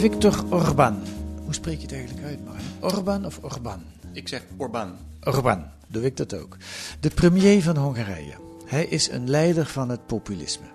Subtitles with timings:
[0.00, 1.02] Victor Orban.
[1.44, 2.64] Hoe spreek je het eigenlijk uit, Marijn?
[2.80, 3.82] Orban of Orban?
[4.12, 4.96] Ik zeg Orbán.
[5.24, 6.56] Orban, doe ik dat ook.
[7.00, 8.34] De premier van Hongarije.
[8.66, 10.66] Hij is een leider van het populisme.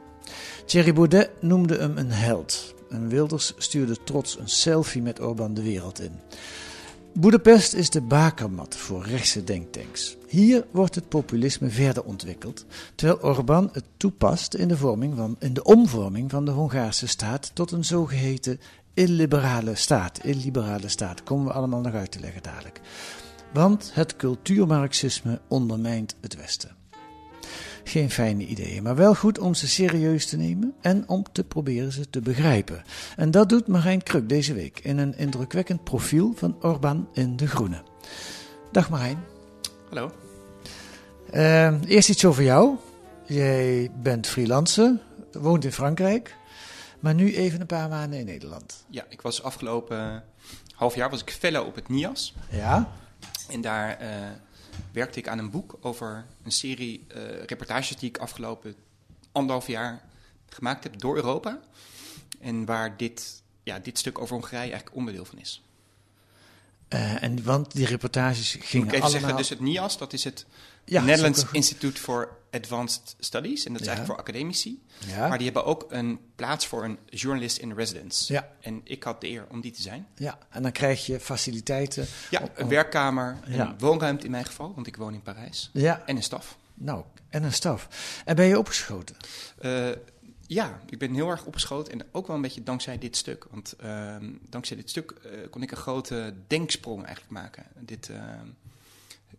[0.65, 2.73] Thierry Baudet noemde hem een held.
[2.89, 6.19] En Wilders stuurde trots een selfie met Orban de wereld in.
[7.13, 10.17] Boedapest is de bakermat voor rechtse denktanks.
[10.27, 15.53] Hier wordt het populisme verder ontwikkeld, terwijl Orbán het toepast in de, vorming van, in
[15.53, 18.59] de omvorming van de Hongaarse staat tot een zogeheten
[18.95, 20.19] illiberale staat.
[20.23, 22.79] Illiberale staat, komen we allemaal nog uit te leggen dadelijk.
[23.53, 26.75] Want het cultuurmarxisme ondermijnt het Westen.
[27.83, 31.91] Geen fijne ideeën, maar wel goed om ze serieus te nemen en om te proberen
[31.91, 32.83] ze te begrijpen.
[33.15, 37.47] En dat doet Marijn Kruk deze week in een indrukwekkend profiel van Orbán in De
[37.47, 37.81] Groene.
[38.71, 39.17] Dag Marijn.
[39.89, 40.11] Hallo.
[41.31, 42.75] Eh, eerst iets over jou.
[43.25, 44.99] Jij bent freelancer,
[45.31, 46.35] woont in Frankrijk,
[46.99, 48.85] maar nu even een paar maanden in Nederland.
[48.89, 50.23] Ja, ik was afgelopen
[50.75, 52.33] half jaar was ik fellow op het NIAS.
[52.49, 52.91] Ja?
[53.49, 54.09] En daar eh,
[54.91, 58.75] werkte ik aan een boek over een serie eh, reportages die ik afgelopen
[59.31, 60.01] anderhalf jaar
[60.49, 61.59] gemaakt heb door Europa.
[62.39, 65.63] En waar dit, ja, dit stuk over Hongarije eigenlijk onderdeel van is.
[66.87, 69.21] Eh, en want die reportages Moet gingen ik even allemaal...
[69.21, 70.45] zeggen, dus het NIAS, dat is het
[70.85, 73.65] Ja, een- Institute for Advanced Studies.
[73.65, 73.93] En dat is Ja.
[73.93, 74.83] eigenlijk voor academici.
[75.07, 75.27] Ja.
[75.27, 78.33] Maar die hebben ook een plaats voor een journalist in residence.
[78.33, 78.49] Ja.
[78.61, 80.07] En ik had de eer om die te zijn.
[80.15, 82.05] Ja, en dan krijg je faciliteiten.
[82.29, 85.69] Ja, om- een werkkamer, een woonruimte in mijn geval, want ik woon in Parijs.
[85.73, 86.57] Ja, En een staf.
[86.73, 87.87] nou, en een staf.
[88.25, 89.15] En ben je opgeschoten?
[89.57, 89.89] Eh,
[90.47, 93.45] ja, ik ben heel erg opgeschoten en ook wel een beetje dankzij dit stuk.
[93.51, 97.65] Want ehm, dankzij dit stuk eh, kon ik een grote denksprong eigenlijk maken.
[97.79, 98.47] Dit, ehm,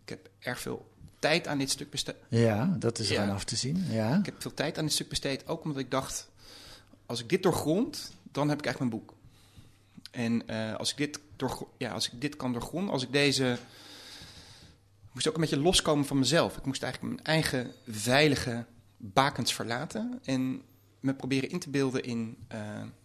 [0.03, 2.15] ik heb erg veel tijd aan dit stuk besteed.
[2.29, 3.15] Ja, dat is Ja.
[3.23, 3.85] eraan af te zien.
[3.89, 4.15] Ja.
[4.17, 6.29] Ik heb veel tijd aan dit stuk besteed, ook omdat ik dacht...
[7.05, 9.13] als ik dit doorgrond, dan heb ik echt mijn boek.
[10.11, 13.57] En eh, als, ik dit doorgro- ja, als ik dit kan doorgronden, als ik deze...
[15.07, 16.57] Ik moest ook een beetje loskomen van mezelf.
[16.57, 18.65] Ik moest eigenlijk mijn eigen veilige
[18.97, 20.19] bakens verlaten...
[20.23, 20.61] en
[20.99, 22.59] me proberen in te beelden in, eh,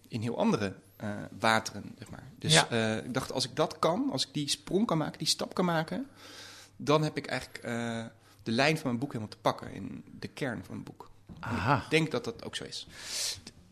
[0.09, 2.31] in heel andere eh, wateren, zeg maar.
[2.39, 2.71] Dus Ja.
[3.01, 5.65] ik dacht, als ik dat kan, als ik die sprong kan maken, die stap kan
[5.65, 6.07] maken...
[6.85, 8.05] dan heb ik eigenlijk eh,
[8.43, 9.73] de lijn van mijn boek helemaal te pakken...
[9.73, 11.11] in de kern van mijn boek.
[11.41, 11.77] Aha.
[11.77, 12.87] Ik denk dat dat ook zo is.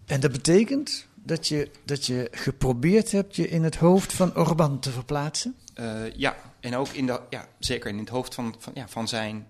[0.06, 4.78] En dat betekent dat je, dat je geprobeerd hebt je in het hoofd van Orbán
[4.80, 5.56] te verplaatsen?
[5.74, 9.08] Eh, ja, en ook in de, ja, zeker in het hoofd van, van, ja, van,
[9.08, 9.46] zijn,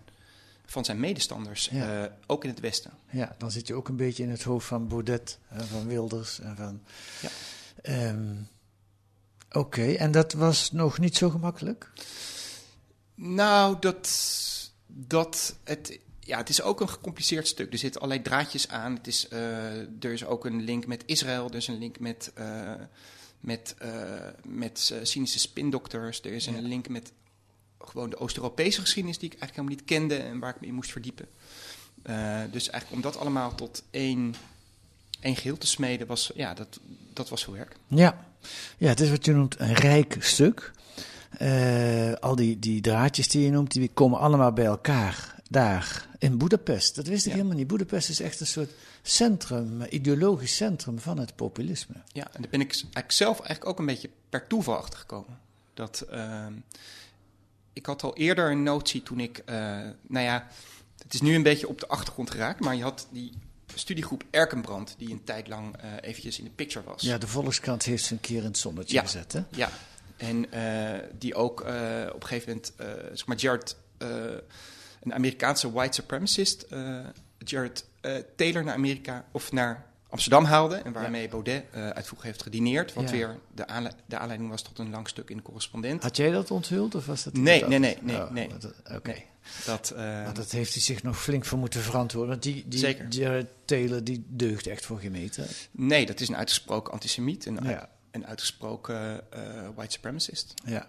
[0.67, 2.03] van zijn medestanders, Ja.
[2.05, 2.91] eh, ook in het Westen.
[3.11, 6.41] Ja, dan zit je ook een beetje in het hoofd van Baudet, en van Wilders
[6.41, 6.83] en van...
[7.21, 7.29] Ja.
[7.83, 8.35] Ehm,
[9.53, 11.91] Oké, en dat was nog niet zo gemakkelijk?
[13.23, 14.11] Nou, dat,
[14.87, 17.73] dat het, ja, het is ook een gecompliceerd stuk.
[17.73, 18.95] Er zitten allerlei draadjes aan.
[18.95, 22.31] Het is, eh, er is ook een link met Israël, er is een link met,
[22.35, 22.73] eh,
[23.41, 23.93] met, eh,
[24.45, 27.13] met cynische spindokters, er is een link met
[27.79, 30.75] gewoon de Oost-Europese geschiedenis die ik eigenlijk helemaal niet kende en waar ik me in
[30.75, 31.29] moest verdiepen.
[32.51, 34.35] Dus eigenlijk om dat allemaal tot één,
[35.21, 36.81] één geheel te smeden, was, ja, dat,
[37.13, 37.77] dat was veel werk.
[37.87, 38.27] Ja.
[38.79, 40.73] ja, het is wat je noemt een rijk stuk.
[41.39, 46.39] Eh, al die, die draadjes die je noemt, die komen allemaal bij elkaar daar in
[46.39, 46.95] Boedapest.
[46.95, 47.37] Dat wist ik Ja.
[47.37, 47.67] helemaal niet.
[47.67, 48.71] Boedapest is echt een soort
[49.03, 51.95] centrum, eh, ideologisch centrum van het populisme.
[52.13, 55.39] Ja, en daar ben ik eigenlijk zelf eigenlijk ook een beetje per toeval achter gekomen.
[55.75, 56.53] Dat, ehm,
[57.73, 59.55] ik had al eerder een notie toen ik, eh,
[60.09, 60.47] nou ja,
[61.03, 63.33] het is nu een beetje op de achtergrond geraakt, maar je had die
[63.75, 67.03] studiegroep Erkenbrand, die een tijd lang eventjes in de picture was.
[67.03, 69.03] Ja, de Volkskrant heeft ze een keer in het zonnetje Ja.
[69.03, 69.43] gezet, hè?
[69.51, 69.71] Ja,
[70.21, 71.75] en eh, die ook eh,
[72.09, 73.77] op een gegeven moment, eh, zeg maar, Jared,
[75.01, 76.67] een Amerikaanse white supremacist,
[77.39, 77.85] Jared
[78.37, 80.77] Taylor naar Amerika of naar Amsterdam haalde.
[80.77, 82.93] En waarmee Baudet uh, uit vroeg heeft gedineerd.
[82.95, 83.11] Wat Ja.
[83.11, 86.03] weer de, aanle- de aanleiding was tot een lang stuk in de correspondent.
[86.03, 88.49] Had jij dat onthuld of was dat Nee, nee, nee, nee, Oh, nee.
[88.95, 89.09] Oké.
[89.11, 89.25] Nee.
[89.65, 92.31] Dat, Maar dat heeft hij zich nog flink voor moeten verantwoorden.
[92.31, 93.09] Want die, die Zeker.
[93.09, 95.47] Jared Taylor die deugt echt voor gemeten.
[95.71, 97.47] nee, dat is een uitgesproken antisemiet.
[97.47, 97.89] Een, Ja.
[98.11, 100.55] Een uitgesproken eh, white supremacist.
[100.65, 100.89] Ja.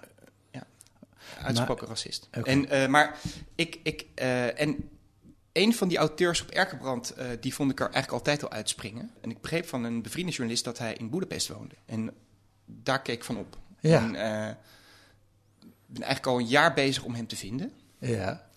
[1.42, 2.28] Uitgesproken racist.
[2.32, 3.20] En, eh, maar
[3.56, 4.90] ik, ik, eh, en
[5.52, 9.12] een van die auteurs op Erkenbrand, die vond ik er eigenlijk altijd al uitspringen.
[9.22, 11.76] En ik begreep van een bevriende journalist dat hij in Boedapest woonde.
[11.86, 12.12] En
[12.66, 13.58] daar keek ik van op.
[13.80, 14.00] Ja.
[14.00, 14.12] En
[15.86, 17.72] ben eigenlijk al een jaar bezig om hem te vinden.
[17.98, 18.50] Ja.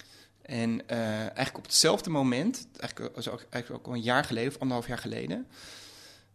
[0.42, 3.16] En eigenlijk op hetzelfde moment, eigenlijk,
[3.50, 5.46] eigenlijk ook al een jaar geleden of anderhalf jaar geleden,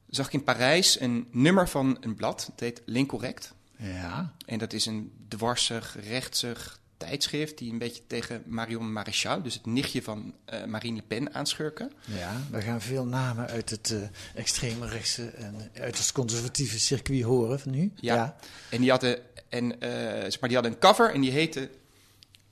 [0.09, 2.45] zag ik in Parijs een nummer van een blad.
[2.45, 3.53] Het heet Lincorrect.
[3.77, 4.33] Ja.
[4.45, 9.65] En dat is een dwarsig, rechtsig tijdschrift die een beetje tegen Marion Maréchal, dus het
[9.65, 11.91] nichtje van eh, Marine Le Pen, aanschurken.
[12.05, 14.01] Ja, we gaan veel namen uit het eh,
[14.35, 17.91] extreme rechtse en uit het conservatieve circuit horen van nu.
[17.95, 18.35] Ja.
[18.69, 19.19] En die hadden,
[19.49, 19.89] en, eh,
[20.21, 21.69] zeg maar, die hadden een cover en die heette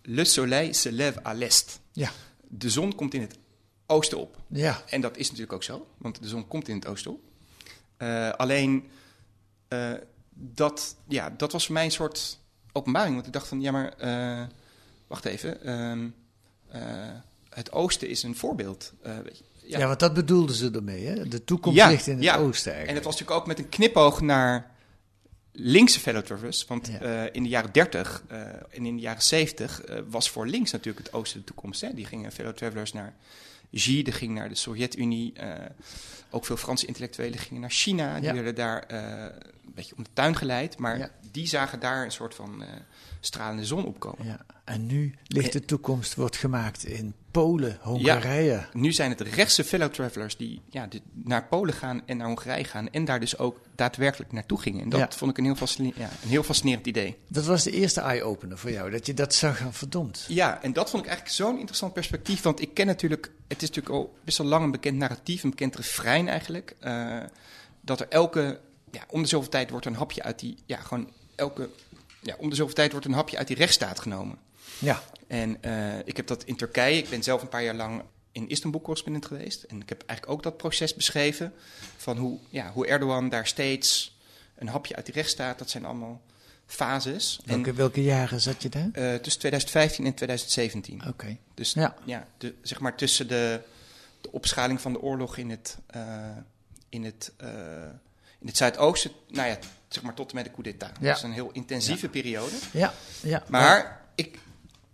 [0.02, 1.80] Le Soleil se lève à l'est.
[1.92, 2.12] Ja.
[2.48, 3.38] De zon komt in het
[3.86, 4.38] oosten op.
[4.48, 4.84] Ja.
[4.90, 7.27] En dat is natuurlijk ook zo, want de zon komt in het oosten op.
[7.98, 8.90] Eh, alleen,
[9.68, 9.92] eh,
[10.34, 12.40] dat, ja, dat was voor mij een soort
[12.72, 13.14] openbaring.
[13.16, 14.46] Want ik dacht van, ja maar, eh,
[15.08, 15.64] wacht even.
[15.64, 16.08] ehm,
[16.68, 16.82] eh,
[17.50, 18.94] het oosten is een voorbeeld.
[19.02, 19.44] weet je.
[19.78, 19.88] Ja.
[19.88, 21.28] want dat bedoelden ze ermee, hè?
[21.28, 22.38] De toekomst Ja, ligt in het ja.
[22.38, 23.04] oosten En eigenlijk.
[23.06, 24.72] dat was natuurlijk ook met een knipoog naar
[25.52, 26.66] linkse fellow travelers.
[26.66, 27.30] Want Ja.
[27.32, 28.40] in de jaren 30 eh,
[28.70, 31.82] en in de jaren 70 eh, was voor links natuurlijk het oosten de toekomst.
[31.82, 31.94] Hè?
[31.94, 33.16] Die gingen fellow travelers naar
[33.72, 35.34] Gide, ging naar de Sovjet-Unie.
[35.34, 35.66] eh,
[36.30, 38.16] ook veel Franse intellectuelen gingen naar China.
[38.16, 38.34] Die Ja.
[38.34, 39.00] werden daar eh,
[39.66, 40.78] een beetje om de tuin geleid.
[40.78, 41.10] Maar Ja.
[41.32, 42.70] die zagen daar een soort van eh,
[43.20, 44.26] stralende zon opkomen.
[44.26, 44.40] Ja.
[44.64, 48.66] En nu ligt de toekomst, wordt gemaakt in Polen, Hongarije.
[48.74, 52.90] Nu zijn het rechtse fellow travelers die ja, naar Polen gaan en naar Hongarije gaan.
[52.90, 54.82] En daar dus ook daadwerkelijk naartoe gingen.
[54.82, 55.10] En dat Ja.
[55.18, 57.18] vond ik een heel, fascine- ja, een heel fascinerend idee.
[57.28, 60.26] Dat was de eerste eye-opener voor jou, dat je dat zag van verdomd.
[60.28, 62.42] Ja, en dat vond ik eigenlijk zo'n interessant perspectief.
[62.42, 65.50] Want ik ken natuurlijk, het is natuurlijk al best wel lang een bekend narratief, een
[65.50, 66.76] bekend refrein eigenlijk.
[66.80, 67.24] eh,
[67.82, 68.60] dat er elke,
[68.92, 71.70] ja, om de zoveel tijd wordt een hapje uit die, ja, gewoon elke,
[72.22, 74.38] ja, om de zoveel tijd wordt een hapje uit die rechtsstaat genomen.
[74.80, 75.04] Ja.
[75.28, 78.50] En eh, ik heb dat in Turkije, ik ben zelf een paar jaar lang in
[78.50, 79.64] Istanbul correspondent geweest.
[79.64, 81.54] En ik heb eigenlijk ook dat proces beschreven
[81.98, 84.18] van hoe, ja, hoe Erdogan daar steeds
[84.56, 86.22] een hapje uit die rechtsstaat, dat zijn allemaal
[86.68, 87.40] fases.
[87.46, 88.90] Welke, welke jaren zat je daar?
[88.92, 91.08] En, eh, tussen 2015 en 2017.
[91.08, 91.38] Oké.
[91.54, 91.96] Dus Ja.
[92.06, 93.62] ja, de, zeg maar tussen de,
[94.22, 96.02] de opschaling van de oorlog in het, eh,
[96.90, 97.50] in het, eh,
[98.40, 100.92] in het Zuidoosten, nou ja, zeg maar tot en met de coup d'etat.
[101.00, 101.08] Ja.
[101.08, 102.56] Dat is een heel intensieve periode.
[102.72, 103.44] Ja, ja.
[103.50, 104.40] Maar ik,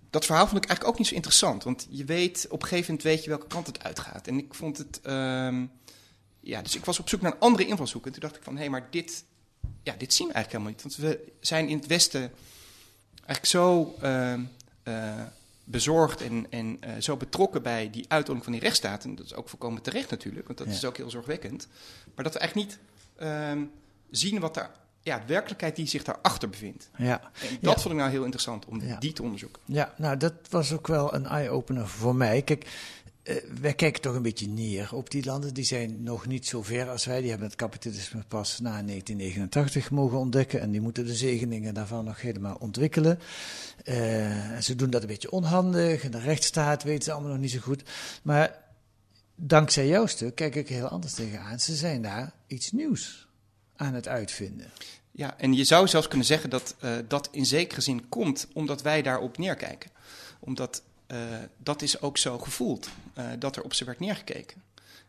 [0.10, 1.64] dat verhaal vond ik eigenlijk ook niet zo interessant.
[1.64, 4.28] Want je weet, op een gegeven moment weet je welke kant het uitgaat.
[4.28, 5.66] En ik vond het, ehm,
[6.40, 8.06] ja, dus ik was op zoek naar een andere invalshoek.
[8.06, 9.24] En toen dacht ik van, hé, maar dit,
[9.84, 10.82] ja, dit zien we eigenlijk helemaal niet.
[10.82, 12.32] Want we zijn in het Westen
[13.16, 14.42] eigenlijk zo ehm,
[14.84, 15.22] eh,
[15.64, 19.04] bezorgd en, en eh, zo betrokken bij die uitoefening van die rechtsstaat.
[19.04, 20.74] En dat is ook volkomen terecht natuurlijk, want dat Ja.
[20.74, 21.68] is ook heel zorgwekkend.
[22.16, 22.80] Maar dat we eigenlijk niet
[23.18, 23.64] ehm,
[24.12, 24.72] zien wat daar,
[25.02, 26.90] ja, de werkelijkheid die zich daarachter bevindt.
[26.98, 27.22] Ja.
[27.22, 27.80] En dat Ja.
[27.82, 28.98] vond ik nou heel interessant om Ja.
[29.00, 29.62] die te onderzoeken.
[29.66, 32.42] Ja, nou dat was ook wel een eye-opener voor mij.
[32.42, 32.66] Kijk,
[33.24, 35.54] eh, wij kijken toch een beetje neer op die landen.
[35.54, 37.20] Die zijn nog niet zo ver als wij.
[37.20, 40.62] Die hebben het kapitalisme pas na 1989 mogen ontdekken.
[40.62, 43.20] En die moeten de zegeningen daarvan nog helemaal ontwikkelen.
[43.84, 46.04] Eh, en ze doen dat een beetje onhandig.
[46.04, 47.84] En de rechtsstaat weten ze allemaal nog niet zo goed.
[48.24, 48.64] Maar
[49.36, 51.60] dankzij jouw stuk kijk ik heel anders tegenaan.
[51.60, 53.28] Ze zijn daar iets nieuws
[53.76, 54.72] aan het uitvinden.
[55.12, 58.82] Ja, en je zou zelfs kunnen zeggen dat eh, dat in zekere zin komt omdat
[58.82, 59.92] wij daarop neerkijken.
[60.40, 60.84] Omdat
[61.58, 64.62] dat is ook zo gevoeld, eh, dat er op ze werd neergekeken.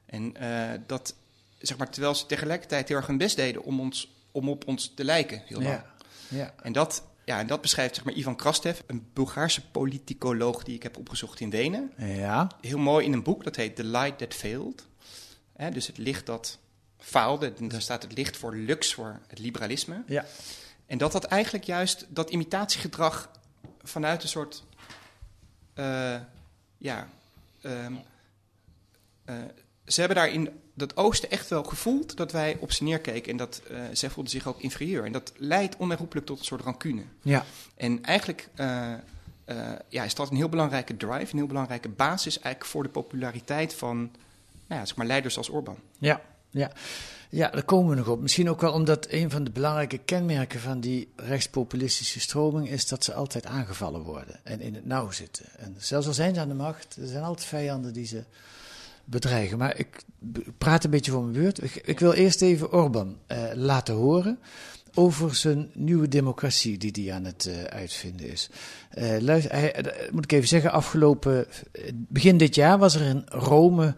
[0.06, 1.14] En eh, dat,
[1.58, 4.92] zeg maar, terwijl ze tegelijkertijd heel erg hun best deden om, ons, om op ons
[4.94, 5.74] te lijken, heel lang.
[5.74, 5.92] Ja,
[6.28, 6.54] ja.
[6.62, 10.82] En dat, ja, en dat beschrijft zeg maar, Ivan Krastev, een Bulgaarse politicoloog die ik
[10.82, 11.92] heb opgezocht in Wenen.
[11.96, 12.50] ja.
[12.60, 14.86] Heel mooi in een boek, dat heet The Light That Failed.
[15.72, 16.58] Dus het licht dat
[16.98, 17.52] faalde.
[17.68, 20.02] Daar staat het licht voor lux, voor het liberalisme.
[20.06, 20.24] ja.
[20.86, 23.30] En dat dat eigenlijk juist dat imitatiegedrag
[23.82, 24.62] vanuit een soort.
[25.74, 26.16] Eh,
[26.78, 27.08] ja.
[27.60, 27.94] ehm,
[29.24, 29.34] eh,
[29.86, 33.30] ze hebben daar in dat oosten echt wel gevoeld dat wij op ze neerkeken.
[33.30, 35.04] En dat eh, zij voelden zich ook inferieur.
[35.04, 37.02] En dat leidt onherroepelijk tot een soort rancune.
[37.22, 37.44] ja.
[37.76, 38.48] En eigenlijk
[39.88, 43.74] ja, is dat een heel belangrijke drive, een heel belangrijke basis eigenlijk voor de populariteit
[43.74, 43.98] van
[44.66, 45.78] nou ja, zeg maar leiders als Orbán.
[45.98, 46.70] Ja, ja.
[47.34, 48.20] Ja, daar komen we nog op.
[48.20, 53.04] Misschien ook wel omdat een van de belangrijke kenmerken van die rechtspopulistische stroming is dat
[53.04, 55.44] ze altijd aangevallen worden en in het nauw zitten.
[55.58, 58.24] En zelfs al zijn ze aan de macht, er zijn altijd vijanden die ze
[59.04, 59.58] bedreigen.
[59.58, 60.02] Maar ik
[60.58, 61.86] praat een beetje voor mijn beurt.
[61.88, 64.38] Ik, wil eerst even Orbán eh, laten horen
[64.94, 68.50] over zijn nieuwe democratie die hij aan het eh, uitvinden is.
[68.90, 71.46] Eh, luister, moet ik even zeggen, afgelopen
[71.94, 73.94] begin dit jaar was er in Rome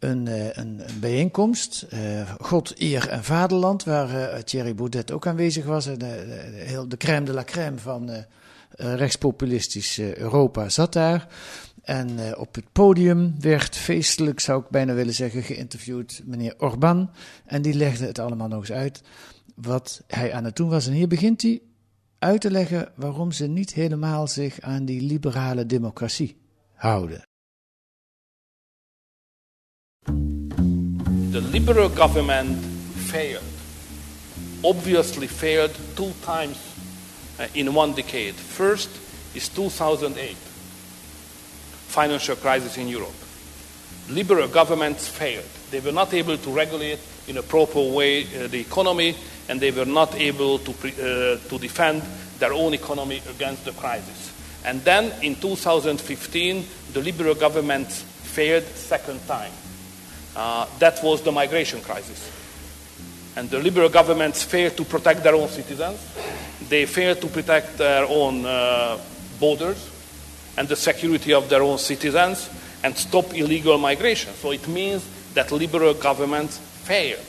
[0.00, 5.26] een, eh, een, een bijeenkomst, eh, God, eer en vaderland, waar eh, Thierry Baudet ook
[5.26, 5.84] aanwezig was.
[5.84, 6.06] De, de,
[6.52, 8.10] heel- de crème de la crème van
[8.76, 11.26] rechtspopulistisch Europa zat daar.
[11.82, 17.10] En op het podium werd feestelijk, zou ik bijna willen zeggen, geïnterviewd meneer Orbán.
[17.44, 19.02] En die legde het allemaal nog eens uit
[19.54, 20.86] wat hij aan het doen was.
[20.86, 21.62] En hier begint hij
[22.18, 26.36] uit te leggen waarom ze niet helemaal zich aan die liberale democratie
[26.74, 27.29] houden.
[31.40, 32.58] The liberal government
[33.08, 33.42] failed.
[34.62, 36.58] Obviously failed two times
[37.38, 38.34] uh, in one decade.
[38.34, 38.90] First
[39.34, 40.36] is 2008,
[41.88, 43.14] financial crisis in Europe.
[44.10, 45.48] Liberal governments failed.
[45.70, 49.16] They were not able to regulate in a proper way uh, the economy,
[49.48, 52.02] and they were not able to, pre- uh, to defend
[52.38, 54.32] their own economy against the crisis.
[54.64, 59.52] And then in 2015, the liberal governments failed second time.
[60.40, 62.30] Uh, that was the migration crisis.
[63.36, 66.00] And the liberal governments failed to protect their own citizens.
[66.66, 68.98] They failed to protect their own uh,
[69.38, 69.90] borders
[70.56, 72.48] and the security of their own citizens
[72.82, 74.32] and stop illegal migration.
[74.32, 77.20] So it means that liberal governments failed.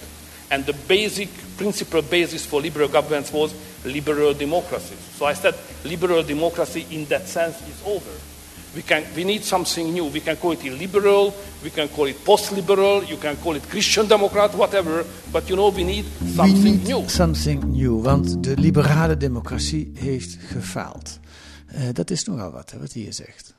[0.50, 1.28] And the basic
[1.58, 3.54] principal basis for liberal governments was
[3.84, 4.96] liberal democracy.
[5.16, 8.31] So I said liberal democracy in that sense is over.
[8.74, 10.12] We, can, we need something new.
[10.12, 14.08] We can call it illiberal, we can call it post-liberal, you can call it Christian
[14.08, 15.06] Democrat, whatever.
[15.32, 17.08] But you know, we need We something need new.
[17.10, 21.20] something new, want de liberale democratie heeft gefaald.
[21.68, 23.54] Eh, dat is nogal wat, hè, wat hij hier zegt.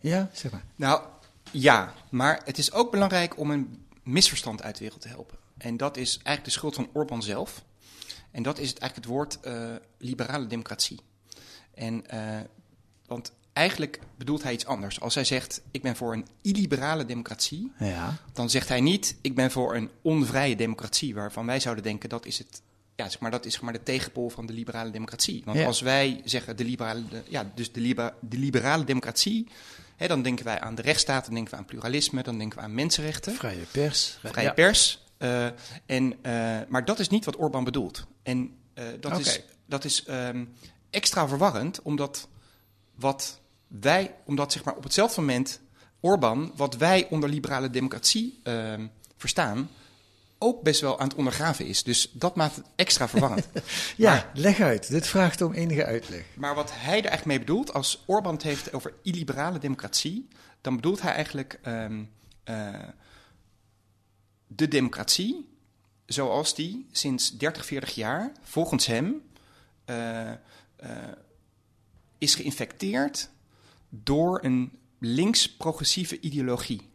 [0.00, 0.64] Ja, zeg maar.
[0.76, 1.02] Nou,
[1.50, 5.36] ja, maar het is ook belangrijk om een misverstand uit de wereld te helpen.
[5.58, 7.64] En dat is eigenlijk de schuld van Orbán zelf.
[8.30, 11.00] En dat is het, eigenlijk het woord eh, liberale democratie.
[11.74, 12.40] En, eh,
[13.06, 15.00] want eigenlijk bedoelt hij iets anders.
[15.00, 19.34] Als hij zegt, ik ben voor een illiberale democratie, Ja, dan zegt hij niet, ik
[19.34, 22.62] ben voor een onvrije democratie, waarvan wij zouden denken dat is het.
[22.96, 25.42] Ja, zeg maar, dat is zeg maar de tegenpool van de liberale democratie.
[25.44, 25.66] Want Ja.
[25.66, 29.48] als wij zeggen de liberale, de- ja, dus de, libera- de liberale democratie,
[29.96, 32.64] hè, dan denken wij aan de rechtsstaat, dan denken we aan pluralisme, dan denken we
[32.64, 34.18] aan mensenrechten, vrije pers.
[34.22, 34.52] vrije Ja.
[34.52, 35.04] pers.
[35.18, 35.46] eh,
[35.86, 38.06] en, eh, maar dat is niet wat Orbán bedoelt.
[38.22, 40.44] En eh, dat is, dat is ehm,
[40.90, 42.28] extra verwarrend, omdat
[42.94, 45.60] wat wij, omdat zeg maar op hetzelfde moment
[46.00, 49.70] Orbán, wat wij onder liberale democratie ehm, verstaan,
[50.38, 51.82] ook best wel aan het ondergraven is.
[51.82, 53.46] Dus dat maakt het extra verwarrend.
[53.96, 54.88] Ja, Maar- leg uit.
[54.90, 56.24] Dit vraagt om enige uitleg.
[56.34, 60.28] Maar wat hij er eigenlijk mee bedoelt, als Orbán het heeft over illiberale democratie,
[60.60, 62.04] dan bedoelt hij eigenlijk ehm,
[62.44, 62.74] eh,
[64.46, 65.54] de democratie
[66.06, 69.22] zoals die sinds 30, 40 jaar, volgens hem,
[69.84, 70.36] eh, eh,
[72.18, 73.28] is geïnfecteerd
[73.88, 76.90] door een links-progressieve ideologie.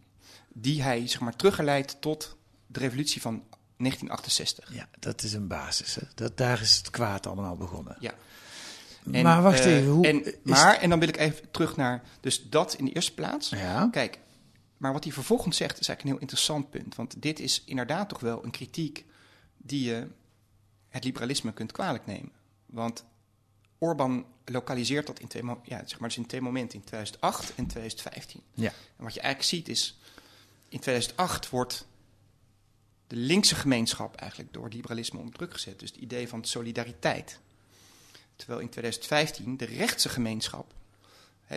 [0.53, 3.43] Die hij zeg maar, teruggeleidt tot de revolutie van
[3.77, 4.74] 1968.
[4.74, 5.95] Ja, dat is een basis.
[5.95, 6.01] Hè.
[6.15, 7.98] Dat, daar is het kwaad allemaal begonnen.
[8.00, 8.13] Ja.
[9.03, 9.91] maar wacht eh, even.
[9.91, 12.03] Hoe en, is- maar, en dan wil ik even terug naar.
[12.19, 13.50] Dus dat in de eerste plaats.
[13.50, 13.88] Ja.
[13.91, 14.19] Kijk,
[14.77, 16.95] maar wat hij vervolgens zegt is eigenlijk een heel interessant punt.
[16.95, 19.05] Want dit is inderdaad toch wel een kritiek
[19.57, 20.07] die je
[20.89, 22.31] het liberalisme kunt kwalijk nemen.
[22.65, 23.03] Want
[23.83, 27.67] Orbán lokaliseert dat in twee, ja, zeg maar dus in twee momenten, in 2008 en
[27.67, 28.41] 2015.
[28.53, 28.71] Ja.
[28.97, 30.00] En wat je eigenlijk ziet is,
[30.69, 31.88] in 2008 wordt
[33.07, 35.79] de linkse gemeenschap eigenlijk door liberalisme onder druk gezet.
[35.79, 37.39] Dus het idee van solidariteit.
[38.35, 40.73] Terwijl in 2015 de rechtse gemeenschap,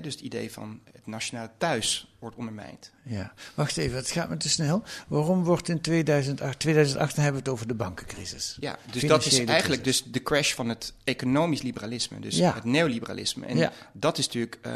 [0.03, 2.91] dus het idee van het nationale thuis, wordt ondermijnd.
[3.03, 4.83] Ja, wacht even, het gaat me te snel.
[5.09, 8.57] Waarom wordt in 2008, 2008 dan hebben we het over de bankencrisis?
[8.61, 10.03] Ja, dus dat is eigenlijk crisis.
[10.03, 12.55] dus de crash van het economisch liberalisme, dus Ja.
[12.55, 13.47] het neoliberalisme.
[13.47, 13.73] En Ja.
[13.93, 14.73] dat is natuurlijk eh,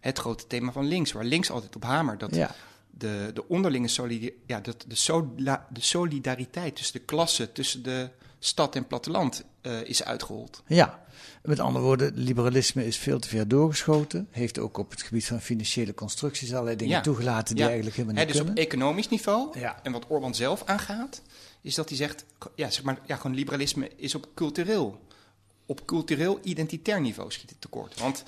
[0.00, 2.20] het grote thema van links, waar links altijd op hamert.
[2.20, 2.54] Dat Ja.
[2.90, 8.10] de, de onderlinge solidi ja, dat de, sola- de solidariteit tussen de klassen, tussen de
[8.38, 10.62] stad en platteland eh, is uitgehold.
[10.66, 11.02] Ja,
[11.42, 14.28] met andere woorden, liberalisme is veel te ver doorgeschoten.
[14.30, 17.00] Heeft ook op het gebied van financiële constructies allerlei dingen Ja.
[17.02, 17.66] toegelaten die Ja.
[17.66, 18.64] eigenlijk helemaal niet dus op kunnen.
[18.64, 19.80] economisch niveau, Ja.
[19.82, 21.22] en wat Orbán zelf aangaat,
[21.60, 25.00] is dat hij zegt, ja, zeg maar, ja, gewoon liberalisme is op cultureel,
[25.66, 28.00] op cultureel identitair niveau schiet het tekort.
[28.00, 28.24] Want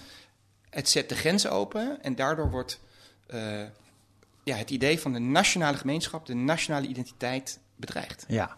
[0.71, 2.81] het zet de grenzen open en daardoor wordt
[3.27, 3.63] eh,
[4.45, 8.25] ja, het idee van de nationale gemeenschap, de nationale identiteit bedreigd.
[8.29, 8.57] Ja.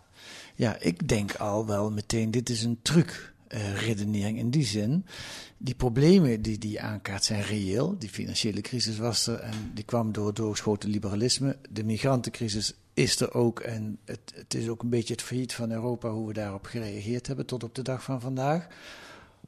[0.54, 5.06] ja, ik denk al wel meteen, dit is een truc eh, redenering in die zin.
[5.58, 7.98] Die problemen die die aankaart zijn reëel.
[7.98, 11.56] Die financiële crisis was er en die kwam door doorgeschoten liberalisme.
[11.70, 15.70] De migrantencrisis is er ook en het, het is ook een beetje het failliet van
[15.70, 18.66] Europa hoe we daarop gereageerd hebben tot op de dag van vandaag.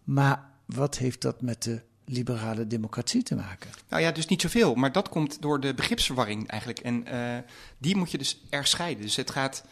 [0.04, 3.70] Maar wat heeft dat met de liberale democratie te maken?
[3.88, 4.74] Nou ja, dus niet zoveel.
[4.74, 6.78] Maar dat komt door de begripsverwarring eigenlijk.
[6.78, 7.36] En uh,
[7.78, 9.04] die moet je dus erg scheiden.
[9.04, 9.64] Dus het gaat,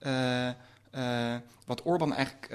[0.00, 2.50] uh, wat Orbán eigenlijk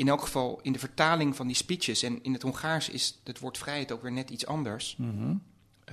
[0.00, 2.02] in elk geval in de vertaling van die speeches...
[2.02, 4.94] en in het Hongaars is het woord vrijheid ook weer net iets anders...
[4.98, 5.42] Mm -hmm.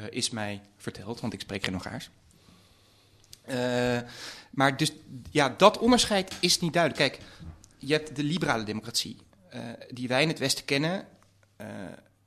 [0.10, 2.10] is mij verteld, want ik spreek geen Hongaars.
[4.52, 4.92] maar dus
[5.32, 7.10] ja, dat onderscheid is niet duidelijk.
[7.10, 7.24] Kijk,
[7.78, 9.18] je hebt de liberale democratie...
[9.90, 11.08] die wij in het Westen kennen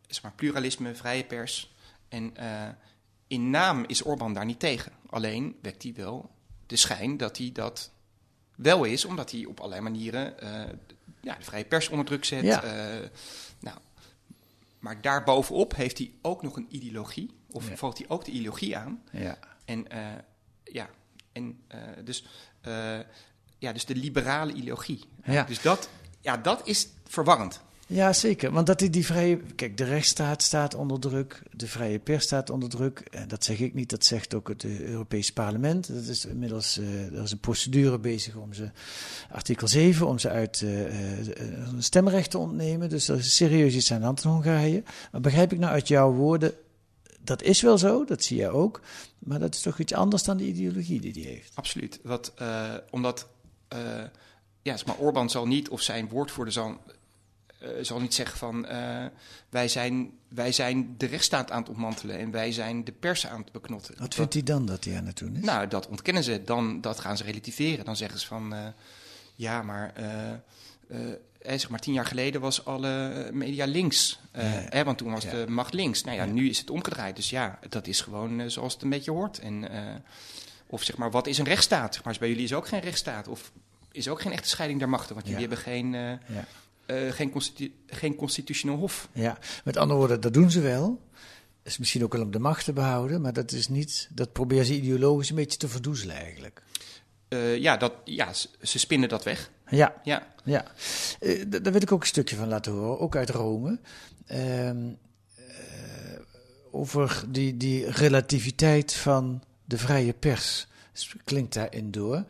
[0.07, 1.75] zeg maar, pluralisme, vrije pers.
[2.09, 2.35] En
[3.27, 4.93] in naam is Orbán daar niet tegen.
[5.07, 6.31] Alleen wekt hij wel
[6.67, 7.91] de schijn dat hij dat
[8.57, 10.63] wel is, omdat hij op allerlei manieren uh,
[11.21, 12.45] ja, de vrije pers onder druk zet.
[12.45, 12.65] Ja.
[12.65, 13.09] Uh,
[13.61, 13.79] nou,
[14.79, 17.77] maar daarbovenop heeft hij ook nog een ideologie, of Ja.
[17.77, 19.03] valt hij ook de ideologie aan.
[19.13, 19.39] Ja.
[19.65, 19.87] En
[20.65, 20.91] ja,
[21.33, 21.61] en
[22.05, 22.25] dus,
[23.59, 25.05] ja, dus de liberale ideologie.
[25.25, 25.45] Ja.
[25.45, 25.89] Dus dat,
[26.21, 27.61] ja, dat is verwarrend.
[27.93, 28.53] Ja, zeker.
[28.53, 29.37] Want dat die, die vrije.
[29.55, 31.43] Kijk, de rechtsstaat staat onder druk.
[31.53, 32.99] De vrije pers staat onder druk.
[32.99, 35.95] En dat zeg ik niet, dat zegt ook het uh, Europese parlement.
[35.95, 36.79] Dat is inmiddels.
[36.79, 38.71] Uh, er is een procedure bezig om ze.
[39.31, 40.93] Artikel 7, om ze uit uh,
[41.79, 42.89] stemrecht te ontnemen.
[42.89, 44.83] Dus er is serieus iets aan de hand in Hongarije.
[45.13, 46.53] Maar begrijp ik nou uit jouw woorden.
[47.21, 48.81] Dat is wel zo, dat zie je ook.
[49.19, 51.53] Maar dat is toch iets anders dan de ideologie die hij heeft.
[51.55, 52.01] Absoluut.
[52.03, 52.35] Wat,
[52.91, 53.29] omdat.
[54.63, 56.79] ja, maar Orbán zal niet, of zijn woordvoerder zal
[57.81, 59.05] zal niet zeggen van uh,
[59.49, 63.41] wij, zijn, wij zijn de rechtsstaat aan het ontmantelen en wij zijn de pers aan
[63.41, 63.95] het beknotten.
[63.99, 65.45] Wat vindt hij dan dat hij aan het doen is?
[65.45, 66.43] Nou, dat ontkennen ze.
[66.45, 67.85] Dan dat gaan ze relativeren.
[67.85, 68.67] Dan zeggen ze van uh,
[69.35, 69.93] ja, maar.
[71.43, 74.21] zeg maar tien jaar geleden was alle media links.
[74.33, 74.67] Ja, ja.
[74.69, 75.31] Hè, want toen was ja.
[75.31, 76.05] de macht links.
[76.05, 77.17] Nou ja, nu is het omgedraaid.
[77.17, 79.39] Dus ja, dat is gewoon zoals het een beetje hoort.
[79.39, 79.69] En,
[80.67, 81.95] of zeg maar, wat is een rechtsstaat?
[81.95, 83.29] Zeg maar, bij jullie is ook geen rechtsstaat.
[83.29, 83.53] Of
[83.93, 85.15] is ook geen echte scheiding der machten.
[85.15, 85.97] Want jullie hebben geen...
[86.91, 89.09] Uh, geen, constitu geen constitutioneel hof.
[89.13, 91.01] Ja, met andere woorden, dat doen ze wel.
[91.63, 94.09] is misschien ook wel om de macht te behouden, maar dat is niet.
[94.13, 96.63] Dat proberen ze ideologisch een beetje te verdoezelen eigenlijk.
[97.29, 99.51] Uh, ja, dat, ja, ze spinnen dat weg.
[99.69, 100.27] Ja, ja.
[100.45, 100.65] ja.
[101.21, 103.79] Uh, daar wil ik ook een stukje van laten horen, ook uit Rome.
[104.33, 104.71] Uh,
[106.71, 110.67] over die, die relativiteit van de vrije pers.
[111.25, 112.25] Klinkt daarin door.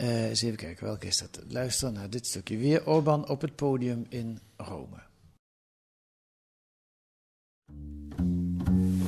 [0.00, 1.40] Uh, eens even kijken, welke is dat?
[1.48, 2.56] Luister naar dit stukje.
[2.56, 5.02] Weer Orbán op het podium in Rome.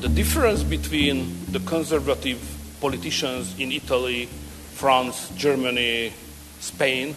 [0.01, 2.39] The difference between the conservative
[2.79, 4.29] politicians in Italy,
[4.75, 6.13] France, Germany,
[6.61, 7.15] Spain,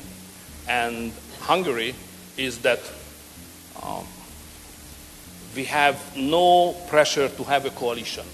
[0.67, 1.93] and Hungary
[2.35, 2.79] is that
[3.83, 4.05] um,
[5.53, 8.25] we have no pressure to have a coalition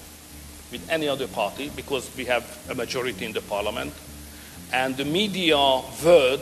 [0.70, 3.92] with any other party because we have a majority in the parliament.
[4.72, 5.56] And the media
[6.04, 6.40] word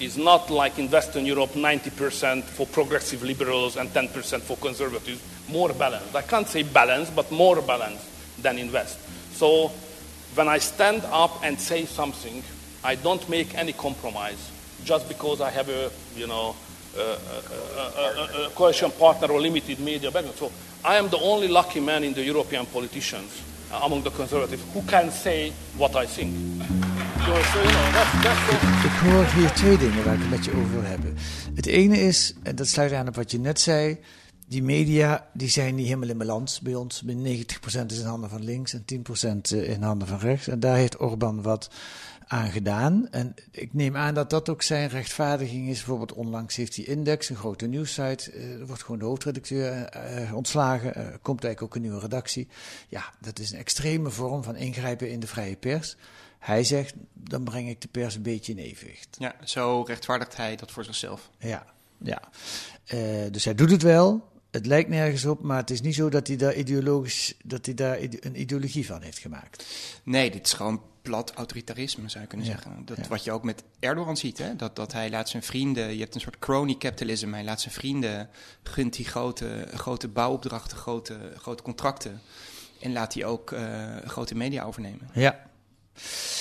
[0.00, 5.72] is not like in Western Europe 90% for progressive liberals and 10% for conservatives, more
[5.72, 6.14] balanced.
[6.14, 8.04] I can't say balanced, but more balanced
[8.42, 8.98] than in West.
[9.32, 9.68] So
[10.34, 12.42] when I stand up and say something,
[12.84, 14.50] I don't make any compromise
[14.84, 16.56] just because I have a, you know,
[16.96, 20.36] a, a, a, a coalition partner or limited media background.
[20.36, 20.50] So
[20.84, 23.40] I am the only lucky man in the European politicians
[23.72, 26.91] uh, among the conservatives who can say what I think.
[27.22, 31.16] Ik hoor hier twee dingen waar ik het met je over wil hebben.
[31.54, 33.98] Het ene is, en dat sluit aan op wat je net zei,
[34.48, 37.04] die media die zijn niet helemaal in balans bij ons.
[37.04, 37.10] 90%
[37.86, 38.84] is in handen van links en
[39.52, 40.48] 10% in handen van rechts.
[40.48, 41.70] En daar heeft Orbán wat
[42.26, 43.08] aan gedaan.
[43.10, 45.76] En ik neem aan dat dat ook zijn rechtvaardiging is.
[45.76, 48.30] Bijvoorbeeld onlangs heeft hij Index, een grote nieuwssite.
[48.32, 49.88] Er wordt gewoon de hoofdredacteur
[50.22, 50.94] uh, ontslagen.
[50.94, 52.48] Er komt eigenlijk ook een nieuwe redactie.
[52.88, 55.96] Ja, dat is een extreme vorm van ingrijpen in de vrije pers.
[56.42, 59.16] Hij zegt, dan breng ik de pers een beetje in evenwicht.
[59.18, 61.30] Ja, zo rechtvaardigt hij dat voor zichzelf.
[61.38, 61.66] Ja,
[61.98, 62.22] ja.
[62.94, 64.30] Uh, dus hij doet het wel.
[64.50, 67.74] Het lijkt nergens op, maar het is niet zo dat hij daar ideologisch, dat hij
[67.74, 69.64] daar een ideologie van heeft gemaakt.
[70.02, 72.84] Nee, dit is gewoon plat autoritarisme, zou je kunnen ja, zeggen.
[72.84, 73.08] Dat, ja.
[73.08, 74.56] Wat je ook met Erdogan ziet, hè?
[74.56, 77.74] Dat, dat hij laat zijn vrienden, je hebt een soort crony capitalism, hij laat zijn
[77.74, 78.28] vrienden,
[78.62, 82.20] gunt die grote, grote bouwopdrachten, grote, grote contracten.
[82.80, 85.08] En laat hij ook uh, grote media overnemen.
[85.12, 85.50] Ja,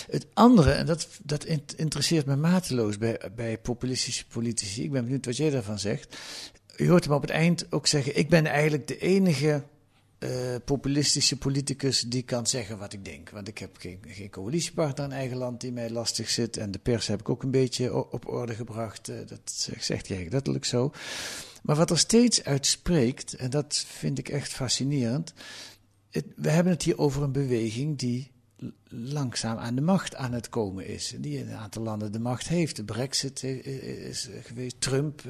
[0.09, 1.45] het andere, en dat, dat
[1.75, 6.17] interesseert me mateloos bij, bij populistische politici, ik ben benieuwd wat jij daarvan zegt.
[6.75, 9.63] Je hoort hem op het eind ook zeggen: Ik ben eigenlijk de enige
[10.21, 13.29] eh, populistische politicus die kan zeggen wat ik denk.
[13.29, 16.57] Want ik heb geen, geen coalitiepartner in eigen land die mij lastig zit.
[16.57, 19.09] En de pers heb ik ook een beetje op orde gebracht.
[19.09, 20.91] Eh, dat zegt hij eigenlijk letterlijk zo.
[21.63, 25.33] Maar wat er steeds uit spreekt, en dat vind ik echt fascinerend.
[26.35, 28.31] We hebben het hier over een beweging die
[28.91, 31.13] langzaam aan de macht aan het komen is.
[31.17, 32.75] Die in een aantal landen de macht heeft.
[32.75, 35.21] De Brexit is geweest, Trump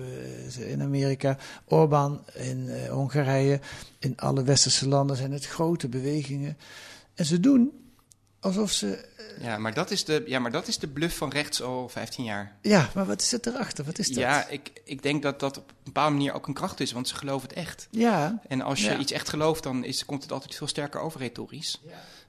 [0.57, 3.59] eh, in Amerika, Orbán in eh, Hongarije.
[3.99, 6.57] In alle westerse landen zijn het grote bewegingen.
[7.15, 7.71] En ze doen
[8.39, 9.09] alsof ze.
[9.41, 12.23] Ja, maar dat is de, ja, maar dat is de bluff van rechts al 15
[12.23, 12.55] jaar.
[12.61, 13.85] Ja, maar wat zit erachter?
[13.85, 14.15] Wat is dat?
[14.17, 17.07] Ja, ik, ik denk dat dat op een bepaalde manier ook een kracht is, want
[17.07, 17.87] ze geloven het echt.
[17.91, 18.97] ja, En als je Ja.
[18.97, 21.81] iets echt gelooft, dan is, komt het altijd veel sterker over retorisch.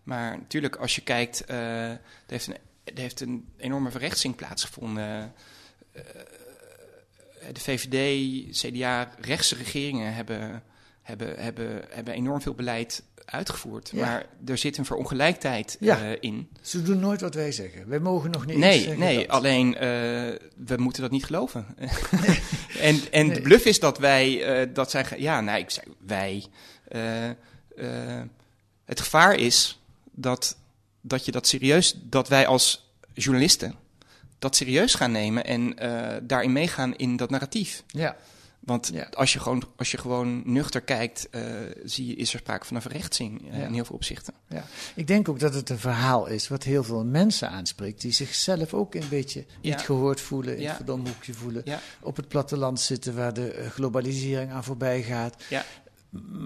[0.03, 5.33] Maar natuurlijk, als je kijkt, eh, er, heeft een, er heeft een enorme verrechtsing plaatsgevonden.
[5.93, 6.03] Eh,
[7.53, 7.97] de VVD,
[8.61, 10.63] CDA, rechtse regeringen hebben,
[11.03, 13.91] hebben, hebben, hebben enorm veel beleid uitgevoerd.
[13.95, 14.05] Ja.
[14.07, 16.01] Maar er zit een verongelijkheid Ja.
[16.03, 16.49] eh, in.
[16.61, 17.89] ze doen nooit wat wij zeggen.
[17.89, 19.29] Wij mogen nog niet Nee, zeggen nee dat.
[19.29, 19.81] alleen eh,
[20.57, 21.67] we moeten dat niet geloven.
[22.81, 23.35] en en Nee.
[23.35, 26.47] de bluff is dat wij, eh, dat zijn, ja, nee, ik zei wij.
[26.89, 28.23] eh, eh,
[28.85, 29.82] het gevaar is
[30.23, 30.57] dat,
[31.01, 33.75] dat je dat serieus, dat wij als journalisten
[34.39, 37.83] dat serieus gaan nemen en eh, daarin meegaan in dat narratief.
[37.87, 38.17] Ja,
[38.61, 39.09] Want Ja.
[39.13, 41.43] als, je gewoon, als je gewoon nuchter kijkt, eh,
[41.85, 43.67] zie je, is er sprake van een verrechtsing eh, Ja.
[43.67, 44.35] in heel veel opzichten.
[44.49, 44.65] ja.
[44.95, 48.01] Ik denk ook dat het een verhaal is wat heel veel mensen aanspreekt.
[48.01, 51.65] Die zichzelf ook een beetje niet gehoord voelen, in het verdomde hoekje voelen.
[52.01, 55.43] Op het platteland zitten waar de globalisering aan voorbij gaat.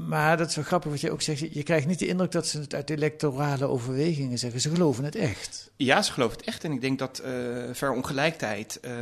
[0.09, 1.39] Maar dat is wel grappig wat je ook zegt.
[1.55, 4.61] Je krijgt niet de indruk dat ze het uit electorale overwegingen zeggen.
[4.61, 5.71] Ze geloven het echt.
[5.77, 6.65] Ja, ze geloven het echt.
[6.65, 7.33] En ik denk dat eh
[7.73, 8.93] verongelijkheid eh,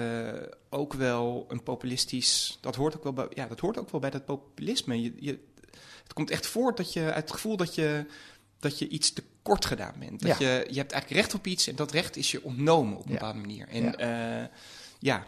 [0.70, 2.58] ook wel een populistisch...
[2.60, 5.02] Dat hoort ook wel bij, ja, dat hoort ook wel bij dat populisme.
[5.02, 5.38] Je, je,
[6.02, 8.06] het komt echt voort dat je, uit het gevoel dat je,
[8.58, 10.20] dat je iets tekort gedaan bent.
[10.22, 10.48] Dat Ja.
[10.48, 13.12] je, je hebt eigenlijk recht op iets en dat recht is je ontnomen op een
[13.12, 13.18] Ja.
[13.18, 13.68] bepaalde manier.
[13.68, 13.94] En Ja.
[13.98, 14.50] ja,
[14.98, 15.26] ja,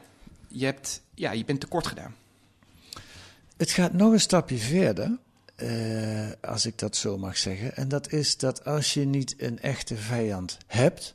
[0.48, 2.14] je, hebt, ja, je bent tekort gedaan.
[3.56, 5.18] Het gaat nog een stapje verder,
[5.56, 7.76] eh, als ik dat zo mag zeggen.
[7.76, 11.14] En dat is dat als je niet een echte vijand hebt,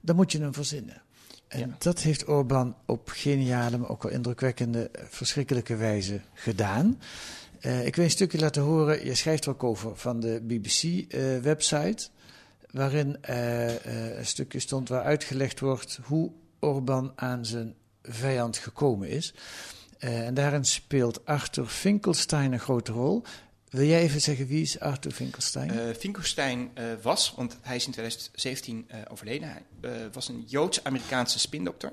[0.00, 1.02] dan moet je hem verzinnen.
[1.48, 1.76] En Ja.
[1.78, 7.00] dat heeft Orbán op geniale, maar ook wel indrukwekkende, verschrikkelijke wijze gedaan.
[7.60, 9.04] Eh, ik wil een stukje laten horen.
[9.04, 12.08] Je schrijft er ook over van de BBC-website.
[12.70, 19.08] waarin eh, eh, een stukje stond waar uitgelegd wordt hoe Orbán aan zijn vijand gekomen
[19.08, 19.34] is.
[19.98, 23.22] En daarin speelt Arthur Finkelstein een grote rol.
[23.72, 25.70] Wil jij even zeggen wie is Arthur Finkelstein?
[25.70, 31.38] Eh Finkelstein eh, was, want hij is in 2017 eh, overleden, hij was een Joods-Amerikaanse
[31.38, 31.92] spindokter.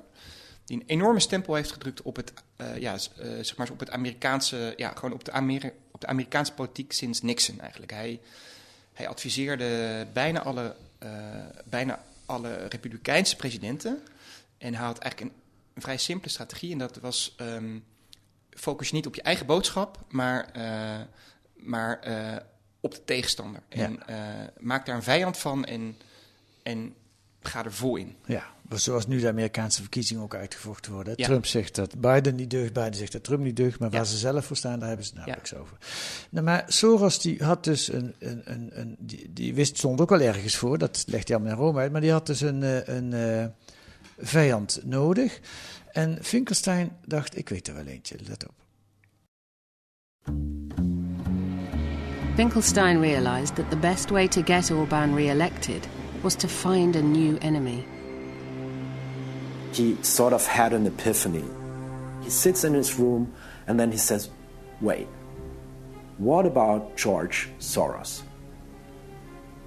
[0.65, 2.33] Die een enorme stempel heeft gedrukt op het,
[2.79, 2.97] ja,
[3.41, 7.59] zeg maar op het Amerikaanse, ja, gewoon op de, op de Amerikaanse politiek sinds Nixon
[7.59, 7.91] eigenlijk.
[7.91, 8.19] Hij,
[8.93, 10.75] hij adviseerde bijna alle,
[11.65, 14.01] bijna alle Republikeinse presidenten.
[14.57, 15.31] En hij had eigenlijk
[15.73, 16.71] een, vrij simpele strategie.
[16.71, 17.79] En dat was ehm,
[18.49, 20.51] focus je niet op je eigen boodschap, maar,
[21.59, 22.37] maar eh,
[22.79, 23.61] op de tegenstander.
[23.69, 24.17] En eh,
[24.59, 25.95] maak daar een vijand van en,
[26.63, 26.93] en
[27.41, 28.15] ga er vol in.
[28.25, 31.13] Ja, zoals nu de Amerikaanse verkiezingen ook uitgevochten worden.
[31.17, 31.25] Ja.
[31.25, 34.05] Trump zegt dat Biden niet deugt, Biden zegt dat Trump niet deugt, maar waar Ja.
[34.05, 35.77] ze zelf voor staan, daar hebben ze nauwelijks over.
[36.29, 40.09] Nou, maar Soros die had dus een, een, een, een die, die wist, stond ook
[40.09, 42.63] wel ergens voor, dat legt hij allemaal naar Rome uit, maar die had dus een,
[42.63, 43.45] eh, een eh,
[44.17, 45.39] vijand nodig.
[45.91, 48.53] En Finkelstein dacht, ik weet er wel eentje, let op.
[52.39, 55.85] Finkelstein realized that the best way to get Orban re elected
[56.23, 57.85] was to find a new enemy.
[59.73, 61.43] he sort of had an epiphany.
[62.23, 63.33] He sits in his room
[63.67, 64.29] and then he says,
[64.79, 65.09] Wait,
[66.17, 68.21] what about George Soros?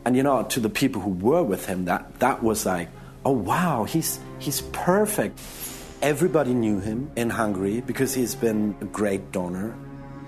[0.06, 2.88] And you know, to the people who were with him, that, that was like,
[3.26, 5.38] oh wow, he's, he's perfect.
[6.00, 9.76] Everybody knew him in Hungary because he's been a great donor.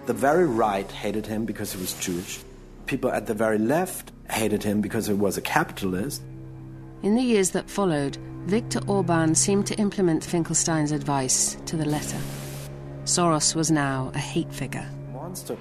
[0.07, 2.41] The very right hated him because he was Jewish.
[2.85, 6.23] People at the very left hated him because he was a capitalist.
[7.03, 12.19] In the years that followed, Viktor Orban seemed to implement Finkelstein's advice to the letter.
[13.05, 14.87] Soros was now a hate figure.
[15.15, 15.57] Monster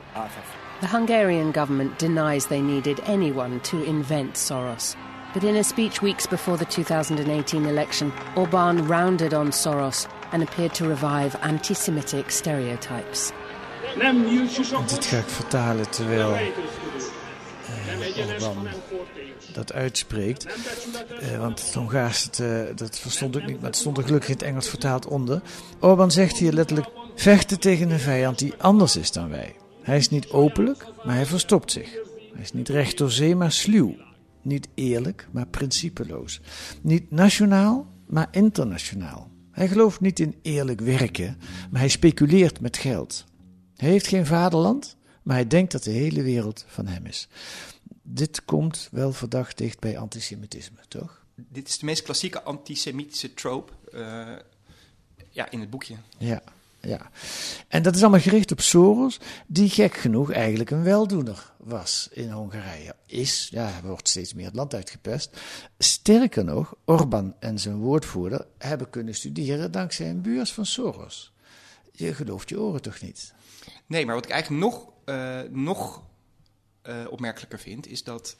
[0.82, 4.97] The Hungarian government denies they needed anyone to invent Soros.
[5.34, 10.73] But in a speech weeks before the 2018 election, Orban rounded on Soros and appeared
[10.75, 13.32] to revive anti Semitic stereotypes.
[14.88, 16.41] Dit ga ik vertalen terwijl eh,
[18.34, 18.67] Orbán
[19.53, 20.45] dat uitspreekt.
[21.19, 24.29] Eh, want het Hongaars, het, eh, dat verstond ik niet, maar het stond er gelukkig
[24.29, 25.41] in het Engels vertaald onder.
[25.79, 29.56] Orbán zegt hier letterlijk, vechten tegen een vijand die anders is dan wij.
[29.82, 31.91] Hij is niet openlijk, maar hij verstopt zich.
[32.34, 33.95] Hij is niet recht door zee, maar sluw.
[34.41, 36.41] Niet eerlijk, maar principeloos.
[36.82, 39.32] Niet nationaal, maar internationaal.
[39.51, 41.38] Hij gelooft niet in eerlijk werken,
[41.71, 43.25] maar hij speculeert met geld.
[43.77, 47.27] Hij heeft geen vaderland, maar hij denkt dat de hele wereld van hem is.
[48.01, 51.25] Dit komt wel verdacht dicht bij antisemitisme, toch?
[51.36, 54.27] Dit is de meest klassieke antisemitische trope uh,
[55.29, 55.95] ja, in het boekje.
[56.17, 56.41] Ja,
[56.79, 57.09] ja.
[57.67, 62.29] En dat is allemaal gericht op Soros, die gek genoeg eigenlijk een weldoener was in
[62.31, 62.95] Hongarije.
[63.05, 65.41] Is, ja, hij wordt steeds meer het land uitgepest.
[65.77, 71.32] Sterker nog, Orbán en zijn woordvoerder hebben kunnen studeren dankzij een beurs van Soros.
[71.95, 73.34] Je gelooft je oren toch niet?
[73.86, 76.03] Nee, maar wat ik eigenlijk nog, uh, nog
[76.84, 78.36] uh, opmerkelijker vind, is dat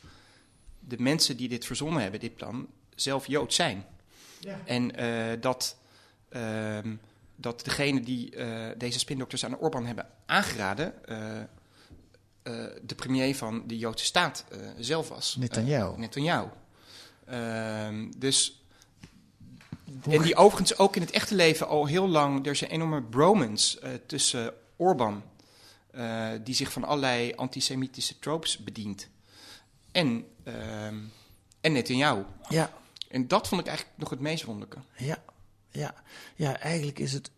[0.80, 3.86] de mensen die dit verzonnen hebben, dit plan, zelf Jood zijn.
[4.40, 4.60] Ja.
[4.66, 5.78] En uh, dat,
[6.30, 6.80] uh,
[7.36, 10.94] dat degene die uh, deze spindokters aan Orbán hebben aangeraden,
[12.82, 14.46] de premier van de Joodse staat
[14.80, 15.36] zelf was.
[15.36, 15.98] Netanyahu.
[15.98, 16.48] Netanyahu.
[17.26, 18.63] Ehm, dus
[20.10, 23.02] en die overigens ook in het echte leven al heel lang, er is een enorme
[23.02, 25.24] bromance tussen Orbán
[25.96, 29.10] uh, die zich van allerlei antisemitische tropes bedient.
[29.92, 30.86] En, uh,
[31.62, 32.24] en Netanyahu.
[32.50, 32.74] Ja.
[33.10, 34.80] En dat vond ik eigenlijk nog het meest wonderlijke.
[34.98, 35.24] Ja,
[35.70, 35.94] ja.
[36.36, 37.32] ja eigenlijk is het,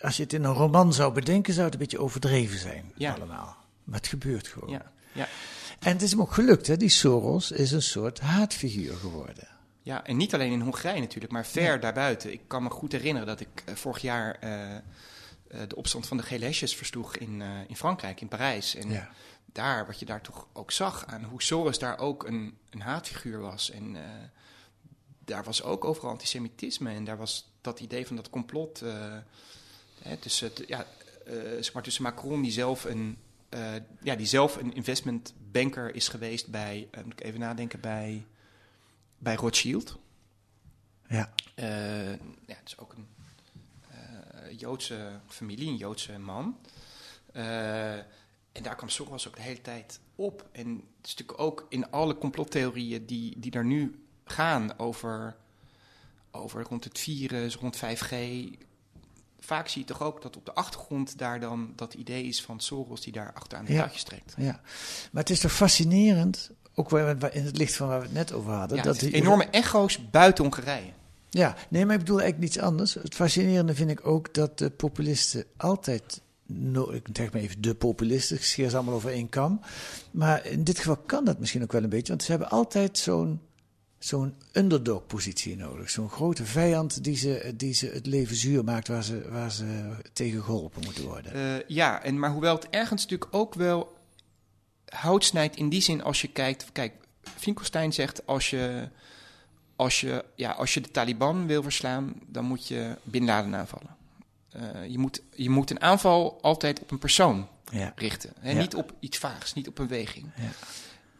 [0.00, 3.14] als je het in een roman zou bedenken, zou het een beetje overdreven zijn ja.
[3.14, 3.56] allemaal.
[3.84, 4.70] Maar het gebeurt gewoon.
[4.70, 5.28] Ja, ja.
[5.78, 6.76] En het is hem ook gelukt, hè?
[6.76, 9.48] die Soros is een soort haatfiguur geworden.
[9.84, 11.76] Ja, en niet alleen in Hongarije natuurlijk, maar ver ja.
[11.76, 12.32] daarbuiten.
[12.32, 16.16] Ik kan me goed herinneren dat ik uh, vorig jaar uh, uh, de opstand van
[16.16, 18.74] de gele hesjes versloeg in, uh, in Frankrijk, in Parijs.
[18.74, 19.10] En ja.
[19.44, 23.40] daar, wat je daar toch ook zag aan hoe Soros daar ook een, een haatfiguur
[23.40, 23.70] was.
[23.70, 24.00] En uh,
[25.18, 26.90] daar was ook overal antisemitisme.
[26.90, 28.82] En daar was dat idee van dat complot
[30.02, 30.86] hè, tussen, ja,
[31.60, 33.18] zeg maar tussen Macron, die zelf een,
[34.02, 38.24] ja, die zelf een investmentbanker is geweest bij, moet ik even nadenken, bij,
[39.24, 39.98] bij Rothschild.
[41.08, 41.32] Ja.
[42.46, 43.06] ja, dus ook een
[44.56, 46.56] Joodse familie, een Joodse man.
[47.32, 47.92] Uh,
[48.52, 50.48] en daar kwam Soros ook de hele tijd op.
[50.52, 55.36] En het is natuurlijk ook in alle complottheorieën die, die er nu gaan over,
[56.30, 58.14] over rond het virus, rond 5G.
[59.40, 62.60] Vaak zie je toch ook dat op de achtergrond daar dan dat idee is van
[62.60, 64.34] Soros die daar achteraan de ja, trekt.
[64.36, 64.60] Ja,
[65.12, 68.52] maar het is toch fascinerend, ook in het licht van waar we het net over
[68.52, 68.76] hadden.
[68.76, 70.92] Ja, dat die enorme echo's buiten Hongarije.
[71.30, 72.94] Ja, nee, maar ik bedoel eigenlijk niets anders.
[72.94, 76.20] Het fascinerende vind ik ook dat de populisten altijd.
[76.46, 79.60] No, ik zeg maar even de populisten, ik scheer ze allemaal over één kam.
[80.10, 82.98] Maar in dit geval kan dat misschien ook wel een beetje, want ze hebben altijd
[82.98, 83.40] zo'n
[84.04, 85.90] zo'n underdog-positie nodig.
[85.90, 89.64] Zo'n grote vijand die ze, die ze het leven zuur maakt, waar ze, waar ze
[90.12, 91.36] tegen geholpen moeten worden.
[91.36, 93.93] Uh, ja, en, maar hoewel het ergens natuurlijk ook wel
[94.94, 96.66] hout snijdt in die zin als je kijkt...
[96.72, 98.88] Kijk, Finkelstein zegt als je
[99.76, 103.96] als je, ja, als je de Taliban wil verslaan, dan moet je Bin Laden aanvallen.
[104.56, 107.92] Uh, je, moet, je moet een aanval altijd op een persoon ja.
[107.96, 108.32] richten.
[108.40, 108.50] Hè?
[108.50, 108.58] Ja.
[108.58, 110.30] Niet op iets vaags, niet op een weging.
[110.36, 110.50] Ja.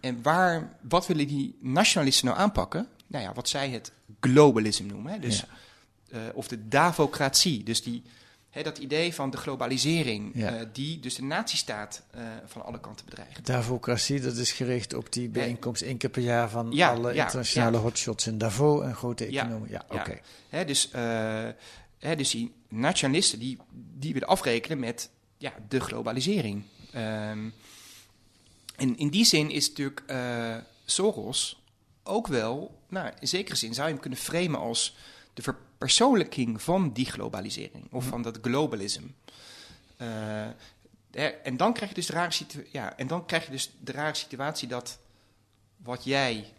[0.00, 2.88] En waar, wat willen die nationalisten nou aanpakken?
[3.06, 5.12] Nou ja, wat zij het globalisme noemen.
[5.12, 5.18] Hè?
[5.18, 5.44] Dus,
[6.08, 7.62] uh, of de davocratie.
[7.62, 8.02] Dus die,
[8.62, 12.02] dat idee van de globalisering, uh, die dus de nazistaat
[12.46, 13.46] van alle kanten bedreigt.
[13.46, 17.24] Davocratie, dat is gericht op die bijeenkomst één keer per jaar van ja, alle ja,
[17.24, 19.70] internationale hotshots in Davos en grote economen.
[19.70, 20.20] Ja, oké.
[20.50, 20.64] Okay.
[20.64, 20.90] Dus,
[21.98, 26.64] hè, dus die nationalisten die, die willen afrekenen met ja, de globalisering.
[26.94, 27.54] Um,
[28.76, 31.62] en in die zin is natuurlijk uh, Soros
[32.02, 34.96] ook wel, nou, in zekere zin zou je hem kunnen framen als
[35.34, 35.42] de
[35.84, 39.08] verpersoonlijking van die globalisering of van dat globalisme.
[39.96, 40.46] Uh,
[41.46, 43.92] en dan krijg je dus de rare situatie, ja, en dan krijg je dus de
[43.92, 44.98] rare situatie dat
[45.76, 46.52] wat jij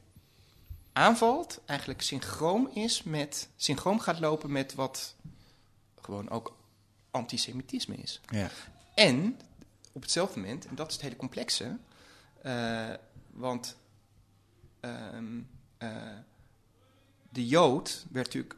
[0.93, 5.15] aanvalt eigenlijk synchroon is met synchroon gaat lopen met wat
[6.01, 6.55] gewoon ook
[7.11, 8.21] antisemitisme is.
[8.25, 8.49] Ja.
[8.95, 9.39] En
[9.91, 11.77] op hetzelfde moment, en dat is het hele complexe,
[12.45, 12.93] uh,
[13.31, 13.75] want
[14.81, 15.89] um, uh,
[17.29, 18.55] de Jood werd natuurlijk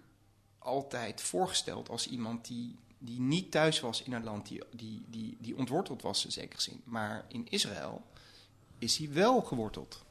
[0.67, 5.38] altijd voorgesteld als iemand die, die niet thuis was in een land, die, die, die,
[5.39, 6.82] die ontworteld was in zekere zin.
[6.84, 8.06] Maar in Israël
[8.77, 10.06] is hij wel geworteld.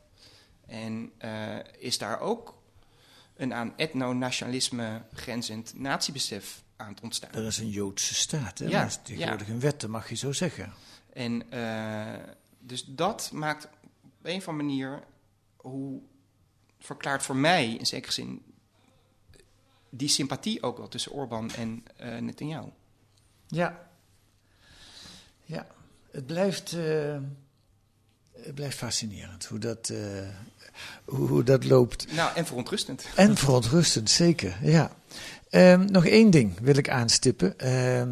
[0.66, 2.62] En uh, is daar ook
[3.35, 7.33] een aan etno-nationalisme grenzend natiebesef aan het ontstaan.
[7.33, 8.66] Er is een Joodse staat, hè?
[8.66, 9.53] Ja, dat is tegenwoordig ja.
[9.53, 10.73] een wet, dat mag je zo zeggen.
[11.12, 12.14] En uh,
[12.59, 15.03] dus dat maakt op een of andere manier
[15.57, 16.01] hoe
[16.79, 18.42] verklaart voor mij in zekere zin
[19.96, 22.68] die sympathie ook wel tussen Orbán en uh, Netanyahu.
[23.46, 23.88] Ja.
[25.44, 25.66] Ja,
[26.11, 26.72] het blijft.
[26.72, 27.16] Uh,
[28.37, 29.98] Het blijft fascinerend hoe dat, eh,
[31.04, 32.12] hoe, hoe dat loopt.
[32.12, 33.06] Nou, en verontrustend.
[33.14, 34.96] En verontrustend, zeker, ja.
[35.50, 37.59] Ehm, nog één ding wil ik aanstippen.
[37.59, 38.02] Eh,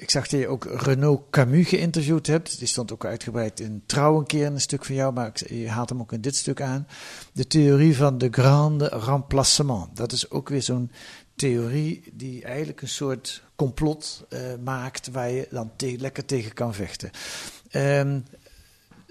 [0.00, 2.58] ik zag dat je ook Renaud Camus geïnterviewd hebt.
[2.58, 5.48] Die stond ook uitgebreid in Trouw een keer in een stuk van jou, maar ik-
[5.48, 6.86] je haalt hem ook in dit stuk aan.
[7.32, 9.96] De theorie van de grande remplacement.
[9.96, 10.90] Dat is ook weer zo'n
[11.36, 17.10] theorie die eigenlijk een soort complot eh, maakt waar je dan lekker tegen kan vechten.
[17.70, 18.20] Ehm,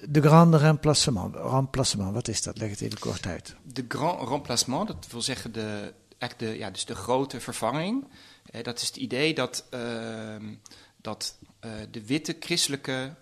[0.09, 1.35] de grande remplacement.
[1.35, 2.57] remplacement, wat is dat?
[2.57, 3.55] Leg het even kort uit.
[3.73, 8.07] De grand remplacement, dat wil zeggen de, eigenlijk de, ja, dus de grote vervanging.
[8.45, 10.53] Eh, dat is het idee dat, ehm,
[11.01, 13.13] dat eh, de witte christelijke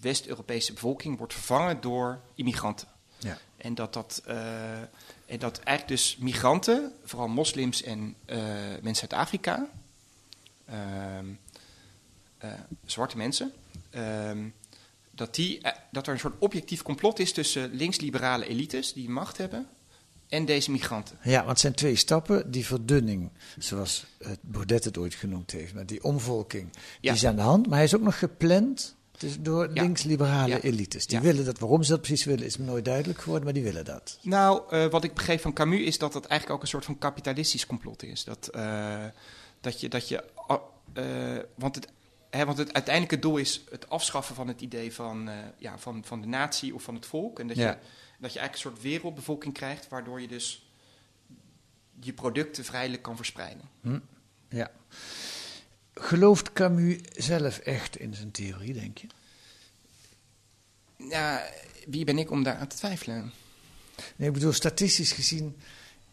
[0.00, 2.88] West-Europese bevolking wordt vervangen door immigranten.
[3.18, 3.38] Ja.
[3.56, 4.80] En dat, dat, eh,
[5.26, 8.16] en dat eigenlijk dus migranten, vooral moslims en
[8.82, 9.68] mensen uit Afrika,
[10.64, 11.26] ehm,
[12.38, 12.52] eh,
[12.84, 13.52] zwarte mensen,
[13.90, 14.48] ehm,
[15.10, 19.68] dat, die, dat er een soort objectief complot is tussen links-liberale elites die macht hebben
[20.28, 21.18] en deze migranten.
[21.22, 22.50] Ja, want het zijn twee stappen.
[22.50, 27.36] Die verdunning, zoals het Baudet het ooit genoemd heeft, met die omvolking, die is aan
[27.36, 27.66] de hand.
[27.66, 29.82] Maar hij is ook nog gepland dus door Ja.
[29.82, 30.60] links-liberale Ja.
[30.60, 31.06] elites.
[31.06, 31.58] Die willen dat.
[31.58, 34.18] Waarom ze dat precies willen, is me nooit duidelijk geworden, maar die willen dat.
[34.22, 36.98] Nou, eh, wat ik begreep van Camus is dat het eigenlijk ook een soort van
[36.98, 38.24] kapitalistisch complot is.
[38.24, 39.04] Dat, eh,
[39.60, 40.24] dat je, dat je
[40.94, 41.88] eh, want, het,
[42.30, 46.26] want het uiteindelijke doel is het afschaffen van het idee van, ja, van, van de
[46.26, 47.38] natie of van het volk.
[47.38, 47.68] En dat, Ja.
[47.70, 47.76] je,
[48.18, 50.70] dat je eigenlijk een soort wereldbevolking krijgt, waardoor je dus
[52.00, 53.68] je producten vrijelijk kan verspreiden.
[53.80, 53.98] Hm?
[54.48, 54.70] Ja.
[55.94, 59.06] Gelooft Camus zelf echt in zijn theorie, denk je?
[60.96, 61.50] Ja,
[61.86, 63.32] wie ben ik om daar aan te twijfelen?
[64.16, 65.56] Nee, ik bedoel, statistisch gezien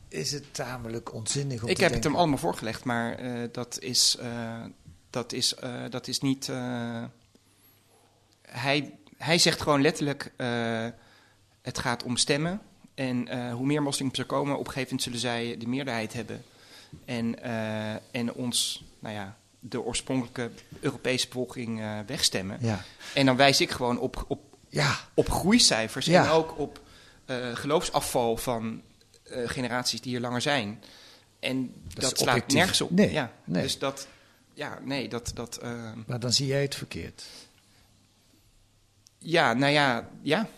[0.08, 3.80] is het tamelijk onzinnig om Ik te heb het hem allemaal voorgelegd, maar eh, dat,
[3.80, 4.64] is, eh,
[5.10, 6.48] dat, is, eh, dat is niet.
[8.42, 10.32] hij, hij zegt gewoon letterlijk:
[11.66, 12.62] het gaat om stemmen.
[12.94, 16.14] En eh, hoe meer moslims er komen, op een gegeven moment zullen zij de meerderheid
[16.14, 16.44] hebben.
[17.06, 22.58] En, eh, en ons, nou ja, de oorspronkelijke Europese bevolking eh, wegstemmen.
[22.62, 22.84] Ja.
[23.14, 26.24] En dan wijs ik gewoon op, op, Ja, op groeicijfers Ja.
[26.24, 26.82] en ook op
[27.54, 28.82] geloofsafval van
[29.46, 30.84] generaties die hier langer zijn.
[31.40, 32.92] En dat, slaat nergens op.
[32.92, 33.32] Nee, ja.
[33.44, 33.62] nee.
[33.62, 34.08] Dus dat,
[34.54, 35.60] ja, nee, dat, dat,
[36.06, 37.26] maar dan zie jij het verkeerd.
[39.18, 40.50] ja, nou ja, ja.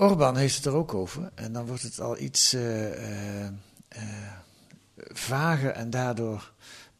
[0.00, 1.30] Orbán heeft het er ook over.
[1.34, 3.46] En dan wordt het al iets eh, eh,
[3.88, 4.02] eh,
[4.96, 6.52] vager en daardoor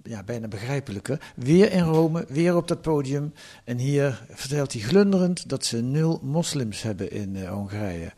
[0.03, 1.33] ja, bijna begrijpelijker.
[1.37, 3.33] Weer in Rome, weer op dat podium.
[3.65, 8.13] En hier vertelt hij glunderend dat ze nul moslims hebben in Hongarije.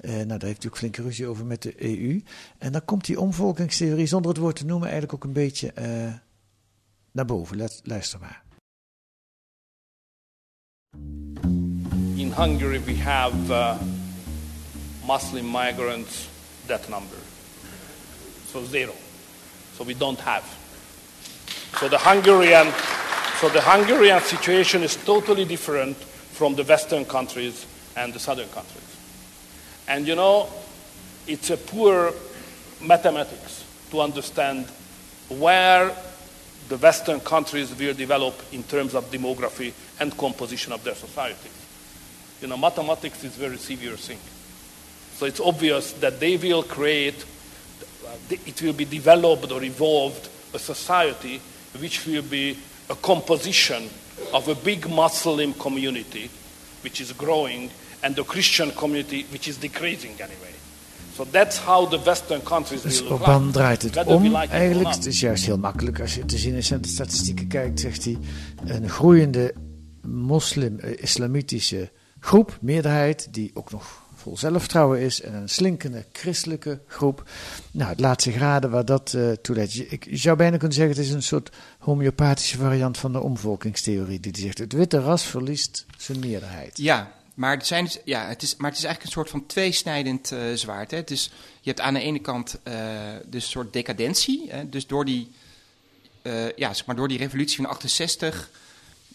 [0.00, 2.22] Nou, daar heeft natuurlijk flinke ruzie over met de EU.
[2.58, 5.72] En dan komt die omvolkingstheorie, zonder het woord te noemen, eigenlijk ook een beetje
[7.12, 7.56] naar boven.
[7.56, 8.42] Let, luister maar.
[12.14, 13.76] In Hungary, we have
[15.06, 16.28] Muslim migrants,
[16.66, 17.16] that number.
[18.46, 18.94] So zero.
[19.74, 20.44] So we don't have.
[21.80, 22.72] So the Hungarian,
[23.40, 28.96] so the Hungarian situation is totally different from the Western countries and the Southern countries.
[29.88, 30.48] And you know,
[31.26, 32.12] it's a poor
[32.80, 34.66] mathematics to understand
[35.28, 35.94] where
[36.68, 41.50] the Western countries will develop in terms of demography and composition of their society.
[42.40, 44.18] You know, mathematics is very severe thing.
[45.22, 47.24] So it's obvious that they will create,
[48.28, 51.40] it will be developed or evolved a society
[51.78, 52.58] which will be
[52.90, 53.88] a composition
[54.32, 56.28] of a big Muslim community
[56.82, 57.70] which is growing
[58.02, 60.54] and the Christian community which is decreasing anyway.
[61.14, 63.50] So that's how the Western countries Dus like.
[63.52, 64.34] draait het om.
[64.34, 67.80] Eigenlijk, het is juist heel makkelijk als je te zien is aan de statistieken kijkt,
[67.80, 68.18] zegt hij.
[68.64, 69.54] Een groeiende
[70.02, 75.20] moslim-islamitische groep, meerderheid, die ook nog vol zelfvertrouwen is.
[75.20, 77.30] En een slinkende christelijke groep.
[77.70, 79.92] Nou, het laat zich raden waar dat eh toe leidt.
[79.92, 84.20] Ik zou bijna kunnen zeggen, het is een soort homeopathische variant van de omvolkingstheorie.
[84.20, 86.78] Die zegt, het witte ras verliest zijn meerderheid.
[86.78, 89.46] Ja, maar het, zijn dus, ja, het, is, maar het is eigenlijk een soort van
[89.46, 90.90] tweesnijdend eh zwaard.
[90.90, 91.02] Hè.
[91.04, 91.30] Is,
[91.60, 92.74] je hebt aan de ene kant eh,
[93.26, 94.46] dus een soort decadentie.
[94.48, 94.68] Hè.
[94.68, 95.30] Dus door die,
[96.56, 98.50] ja, zeg maar door die revolutie van 68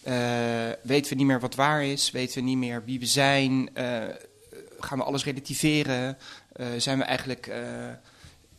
[0.08, 2.10] eh, weten we niet meer wat waar is.
[2.10, 3.70] Weten we niet meer wie we zijn.
[4.78, 6.18] Eh, gaan we alles relativeren.
[6.52, 7.62] eh, zijn we eigenlijk eh,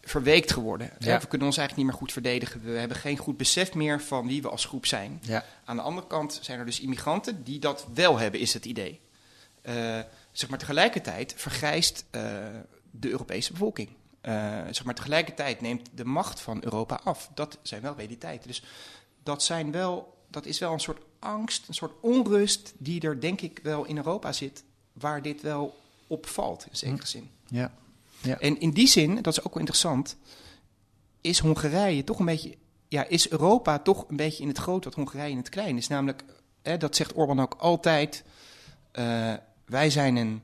[0.01, 0.91] verweekt geworden.
[0.99, 1.20] Ja.
[1.20, 2.63] We kunnen ons eigenlijk niet meer goed verdedigen.
[2.63, 5.20] We hebben geen goed besef meer van wie we als groep zijn.
[5.22, 5.45] Ja.
[5.65, 8.99] Aan de andere kant zijn er dus immigranten die dat wel hebben, is het idee.
[9.61, 9.99] Eh,
[10.32, 12.22] zeg maar tegelijkertijd vergrijst eh,
[12.91, 13.89] de Europese bevolking.
[14.22, 14.34] Eh,
[14.72, 17.30] zeg maar tegelijkertijd neemt de macht van Europa af.
[17.34, 18.47] Dat zijn wel realiteiten.
[18.47, 18.63] Dus
[19.24, 23.41] dat, zijn wel, dat is wel een soort angst, een soort onrust die er denk
[23.41, 24.63] ik wel in Europa zit,
[24.93, 25.80] waar dit wel
[26.10, 27.30] opvalt in zekere zin.
[27.47, 27.72] Ja.
[28.22, 28.39] ja.
[28.39, 30.18] En in die zin, dat is ook wel interessant,
[31.22, 32.57] is Hongarije toch een beetje,
[32.88, 35.88] ja, is Europa toch een beetje in het groot wat Hongarije in het klein is.
[35.88, 36.24] Namelijk,
[36.62, 38.24] hè, dat zegt Orbán ook altijd,
[38.91, 39.34] eh,
[39.66, 40.41] wij zijn een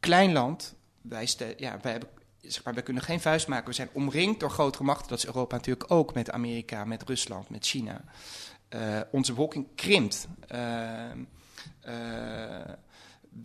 [0.00, 2.08] klein land, wij, ja, wij, hebben,
[2.40, 5.26] zeg maar, wij kunnen geen vuist maken, we zijn omringd door grotere machten, dat is
[5.26, 8.04] Europa natuurlijk ook met Amerika, met Rusland, met China.
[8.68, 10.28] Eh, onze bevolking krimpt.
[10.46, 11.10] Eh,
[11.80, 12.72] eh,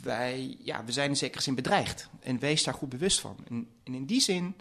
[0.02, 2.10] wij, ja, we zijn in zekere zin bedreigd.
[2.20, 3.36] En wees daar goed bewust van.
[3.50, 4.56] En, en in die zin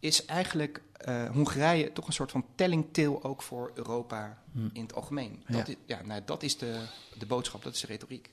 [0.00, 5.42] is eigenlijk eh, Hongarije toch een soort van tellingtil ook voor Europa in het algemeen.
[5.48, 5.72] Dat, Ja.
[5.72, 6.80] is, ja, nou, dat is de,
[7.18, 8.30] de boodschap, dat is de retoriek.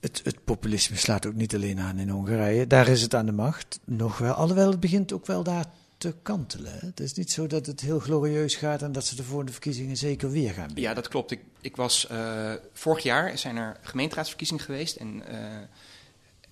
[0.00, 2.66] Het, het populisme slaat ook niet alleen aan in Hongarije.
[2.66, 4.32] Daar is het aan de macht nog wel.
[4.34, 5.66] Alhoewel het begint ook wel daar
[6.04, 6.78] te kantelen.
[6.80, 9.96] Het is niet zo dat het heel glorieus gaat en dat ze de volgende verkiezingen
[9.96, 10.82] zeker weer gaan winnen.
[10.82, 11.30] Ja, dat klopt.
[11.30, 15.38] Ik, ik was, eh, vorig jaar zijn er gemeenteraadsverkiezingen geweest en eh,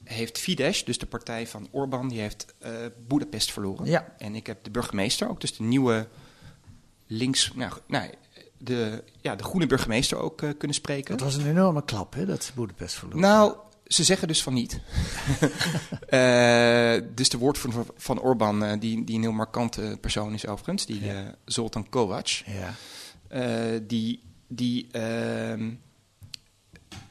[0.04, 2.70] heeft Fidesz, dus de partij van Orbán, die heeft eh
[3.06, 3.86] Boedapest verloren.
[3.86, 4.14] Ja.
[4.18, 6.08] En ik heb de burgemeester, ook dus de nieuwe
[7.06, 8.10] links, nou, nou
[8.58, 11.16] de, ja, de groene burgemeester ook kunnen spreken.
[11.16, 13.20] Dat was een enorme klap, hè, dat Boedapest verloren.
[13.20, 13.56] Nou,
[13.92, 14.78] ze zeggen dus van niet.
[16.12, 20.46] Eh, dus de woordvoerder van, van Orbán, eh, die, die een heel markante persoon is
[20.46, 21.34] overigens, die Ja.
[21.44, 22.74] Zoltan Kovac, ja.
[23.28, 25.70] eh, die, die, ehm,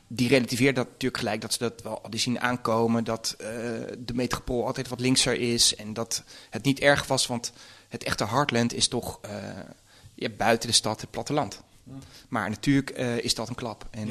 [0.08, 3.36] die relativeert dat natuurlijk gelijk, dat ze dat wel hadden zien aankomen, dat
[3.98, 7.54] de metropool altijd wat linkser is en dat het niet erg was, want
[7.90, 9.20] het echte heartland is toch
[10.14, 11.62] ja, buiten de stad, het platteland.
[12.28, 12.90] Maar natuurlijk
[13.24, 13.88] is dat een klap.
[13.92, 14.08] En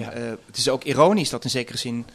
[0.46, 2.06] het is ook ironisch dat in zekere zin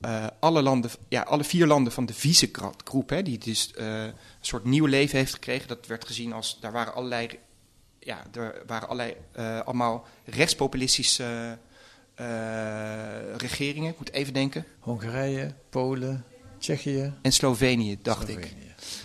[0.00, 4.12] eh, alle, landen, ja, alle vier landen van de Visegrad-groep, hè, die dus eh, een
[4.40, 7.28] soort nieuw leven heeft gekregen, dat werd gezien als, daar waren allerlei,
[7.98, 11.58] ja, er waren allerlei, eh, allemaal rechtspopulistische
[13.36, 13.90] regeringen.
[13.90, 14.64] Ik moet even denken.
[14.78, 16.24] Hongarije, Polen,
[16.58, 18.54] Tsjechië, En Slovenië, dacht ik.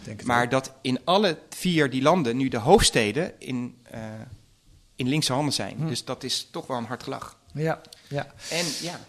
[0.03, 0.51] Denk Maar ook.
[0.51, 3.77] dat in alle vier die landen nu de hoofdsteden in,
[4.95, 5.75] in linkse handen zijn.
[5.77, 5.87] Hm.
[5.87, 7.37] Dus dat is toch wel een hard gelach.
[7.53, 8.33] Ja, ja.
[8.49, 8.99] En ja,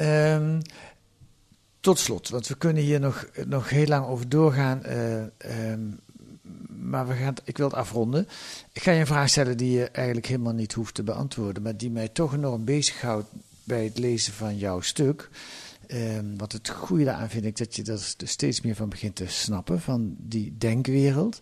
[0.00, 0.60] Ehm,
[1.80, 4.82] tot slot, want we kunnen hier nog, nog heel lang over doorgaan.
[4.84, 5.80] eh, ehm,
[6.90, 8.28] maar we gaan, ik wil het afronden.
[8.72, 11.62] Ik ga je een vraag stellen die je eigenlijk helemaal niet hoeft te beantwoorden.
[11.62, 13.28] Maar die mij toch enorm bezighoudt
[13.64, 15.28] bij het lezen van jouw stuk.
[15.86, 19.26] Ehm, wat het goede daaraan vind ik dat je er steeds meer van begint te
[19.26, 19.80] snappen.
[19.80, 21.40] Van die denkwereld.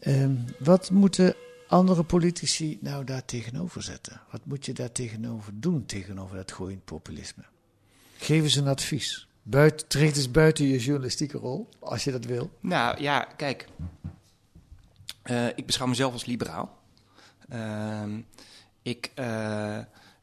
[0.00, 1.34] Ehm, wat moeten
[1.68, 4.20] andere politici nou daar tegenover zetten?
[4.30, 7.42] Wat moet je daar tegenover doen, tegenover dat gooiend populisme?
[8.16, 9.28] Geef eens een advies.
[9.42, 12.50] Buiten, treed eens buiten je journalistieke rol, als je dat wil.
[12.60, 13.66] nou ja, kijk.
[15.22, 16.78] Eh, ik beschouw mezelf als liberaal.
[17.48, 18.20] Ehm,
[18.82, 19.78] ik, eh,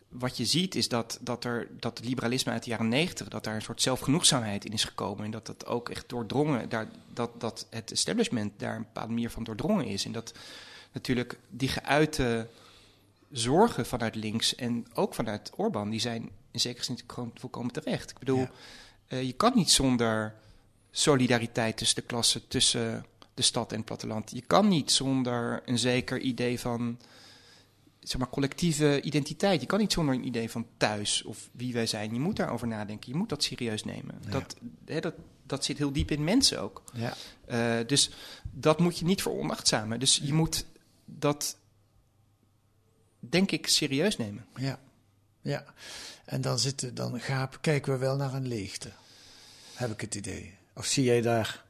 [0.09, 3.43] wat je ziet is dat, dat, er, dat het liberalisme uit de jaren negentig, dat
[3.43, 5.26] daar een soort zelfgenoegzaamheid in is gekomen.
[5.26, 9.30] En dat dat ook echt doordrongen, daar, dat, dat het establishment daar een bepaalde manier
[9.30, 10.05] van doordrongen is.
[10.05, 10.34] En dat
[10.91, 12.47] natuurlijk die geuite
[13.32, 18.09] zorgen vanuit links en ook vanuit Orbán, die zijn in zekere zin gewoon volkomen terecht.
[18.11, 18.51] Ik bedoel, Ja.
[19.07, 20.35] Eh, je kan niet zonder
[20.91, 24.31] solidariteit tussen de klassen, tussen de stad en het platteland.
[24.31, 26.97] Je kan niet zonder een zeker idee van
[27.99, 29.61] zeg maar, collectieve identiteit.
[29.61, 32.13] Je kan niet zonder een idee van thuis of wie wij zijn.
[32.13, 33.11] Je moet daarover nadenken.
[33.11, 34.15] Je moet dat serieus nemen.
[34.25, 34.29] Ja.
[34.29, 34.55] Dat,
[34.85, 36.83] hè, dat, dat zit heel diep in mensen ook.
[36.93, 37.13] Ja.
[37.45, 38.09] Eh, dus
[38.51, 39.99] dat moet je niet veronachtzamen.
[39.99, 40.65] Dus je moet
[41.05, 41.57] dat,
[43.19, 44.45] denk ik, serieus nemen.
[44.55, 44.79] Ja.
[45.47, 45.65] Ja.
[46.25, 48.91] En dan, zitten, dan gaap, kijken we wel naar een leegte.
[49.73, 50.53] Heb ik het idee.
[50.73, 51.63] Of zie jij daar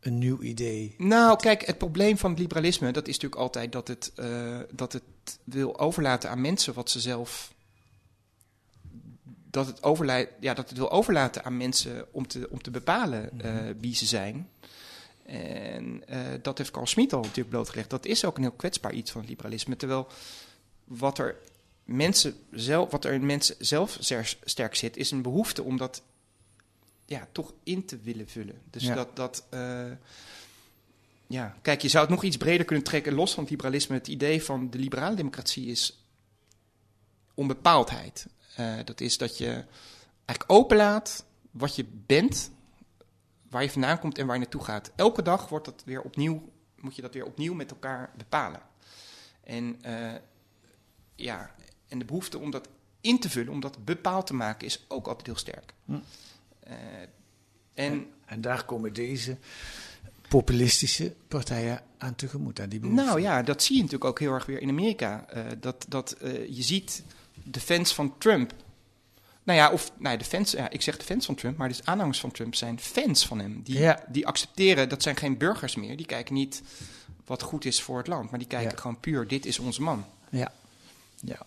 [0.00, 0.94] een nieuw idee?
[0.98, 4.92] Nou, kijk, het probleem van het liberalisme, dat is natuurlijk altijd dat het, eh, dat
[4.92, 5.02] het
[5.44, 7.52] wil overlaten aan mensen wat ze zelf.
[9.50, 13.40] Dat het, overlei- ja, dat het wil overlaten aan mensen om te, om te bepalen
[13.40, 14.48] eh, wie ze zijn.
[15.26, 17.90] En eh, dat heeft Carl Smit al natuurlijk blootgelegd.
[17.90, 19.76] Dat is ook een heel kwetsbaar iets van het liberalisme.
[19.76, 20.06] Terwijl
[20.84, 21.36] wat er,
[21.84, 23.98] mensen zelf, wat er in mensen zelf
[24.44, 26.02] sterk zit, is een behoefte om dat
[27.06, 28.62] ja, toch in te willen vullen.
[28.70, 28.94] Dus Ja.
[28.94, 29.16] dat.
[29.16, 29.90] dat eh,
[31.26, 33.96] ja, kijk, je zou het nog iets breder kunnen trekken, los van het liberalisme.
[33.96, 36.04] Het idee van de liberale democratie is
[37.34, 38.26] onbepaaldheid.
[38.56, 39.64] Eh, dat is dat je
[40.24, 42.50] eigenlijk openlaat wat je bent,
[43.50, 44.92] waar je vandaan komt en waar je naartoe gaat.
[44.96, 48.60] Elke dag wordt dat weer opnieuw, moet je dat weer opnieuw met elkaar bepalen.
[49.44, 50.14] En, eh,
[51.14, 51.54] ja,
[51.92, 52.68] en de behoefte om dat
[53.00, 55.72] in te vullen, om dat bepaald te maken, is ook altijd heel sterk.
[55.84, 55.92] Hm.
[56.60, 56.74] Eh,
[57.74, 59.36] en En daar komen deze
[60.28, 63.04] populistische partijen aan tegemoet, aan die behoefte.
[63.04, 65.24] Nou ja, dat zie je natuurlijk ook heel erg weer in Amerika.
[65.28, 67.02] Eh, dat dat eh, je ziet
[67.44, 68.54] de fans van Trump.
[69.42, 71.68] Nou ja, of nou ja, de fans, ja, ik zeg de fans van Trump, maar
[71.68, 73.62] dus aanhangers van Trump zijn fans van hem.
[73.62, 74.04] Die, Ja.
[74.08, 75.96] die accepteren, dat zijn geen burgers meer.
[75.96, 76.62] Die kijken niet
[77.26, 78.80] wat goed is voor het land, maar die kijken Ja.
[78.80, 80.04] gewoon puur, dit is onze man.
[80.30, 80.52] Ja.
[81.20, 81.38] ja.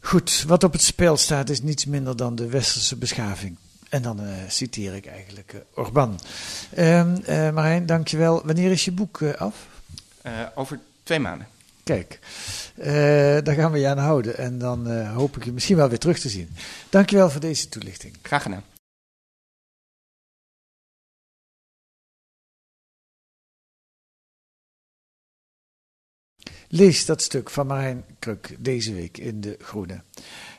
[0.00, 3.56] Goed, wat op het spel staat is niets minder dan de westerse beschaving.
[3.88, 6.20] En dan eh, citeer ik eigenlijk eh, Orban.
[6.70, 8.42] Eh, Marijn, dankjewel.
[8.44, 9.54] Wanneer is je boek af?
[10.54, 11.46] Over twee maanden.
[11.82, 12.18] Kijk,
[13.44, 14.38] daar gaan we je aan houden.
[14.38, 16.56] En dan hoop ik je misschien wel weer terug te zien.
[16.90, 18.14] Dankjewel voor deze toelichting.
[18.22, 18.73] Graag gedaan.
[26.74, 30.00] Lees dat stuk van Marijn Kruk deze week in De Groene.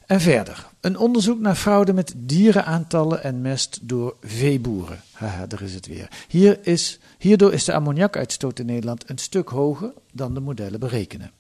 [0.05, 5.01] En verder, een onderzoek naar fraude met dierenaantallen en mest door veeboeren.
[5.11, 6.07] Haha, daar is het weer.
[6.28, 11.32] Hier is, hierdoor is de ammoniakuitstoot in Nederland een stuk hoger dan de modellen berekenen.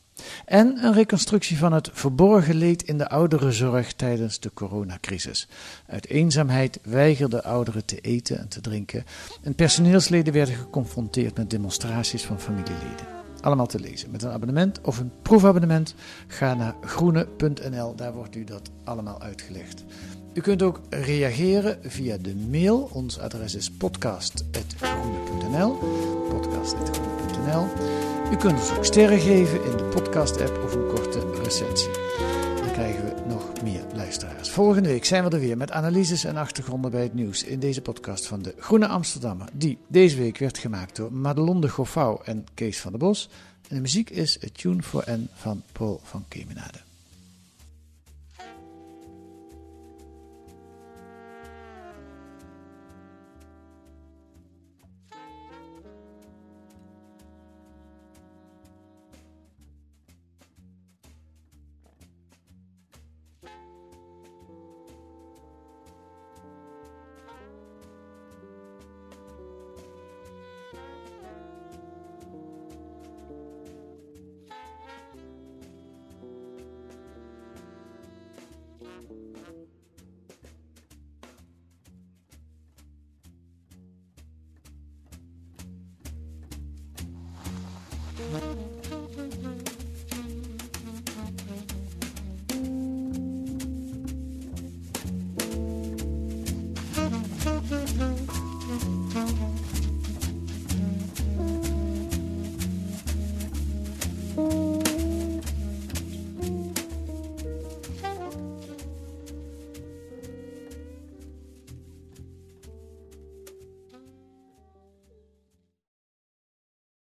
[0.45, 5.47] En een reconstructie van het verborgen leed in de ouderenzorg tijdens de coronacrisis.
[5.87, 9.05] Uit eenzaamheid weigerden ouderen te eten en te drinken.
[9.43, 13.14] En personeelsleden werden geconfronteerd met demonstraties van familieleden.
[13.45, 15.95] Allemaal te lezen met een abonnement of een proefabonnement.
[16.27, 19.83] Ga naar groene.nl, daar wordt u dat allemaal uitgelegd.
[20.33, 22.89] U kunt ook reageren via de mail.
[22.93, 25.71] Ons adres is podcast.groene.nl.
[26.29, 27.67] Podcast.groene.nl.
[28.31, 31.91] U kunt ons ook sterren geven in de podcast-app of een korte recensie.
[32.61, 33.04] Dan krijgen we.
[34.55, 37.81] Volgende week zijn we er weer met analyses en achtergronden bij het nieuws in deze
[37.81, 39.47] podcast van de Groene Amsterdammer.
[39.53, 43.29] Die deze week werd gemaakt door Madelon de Goffau en Kees van der Bos.
[43.67, 46.84] En de muziek is A Tune for N van Paul van Kemenade.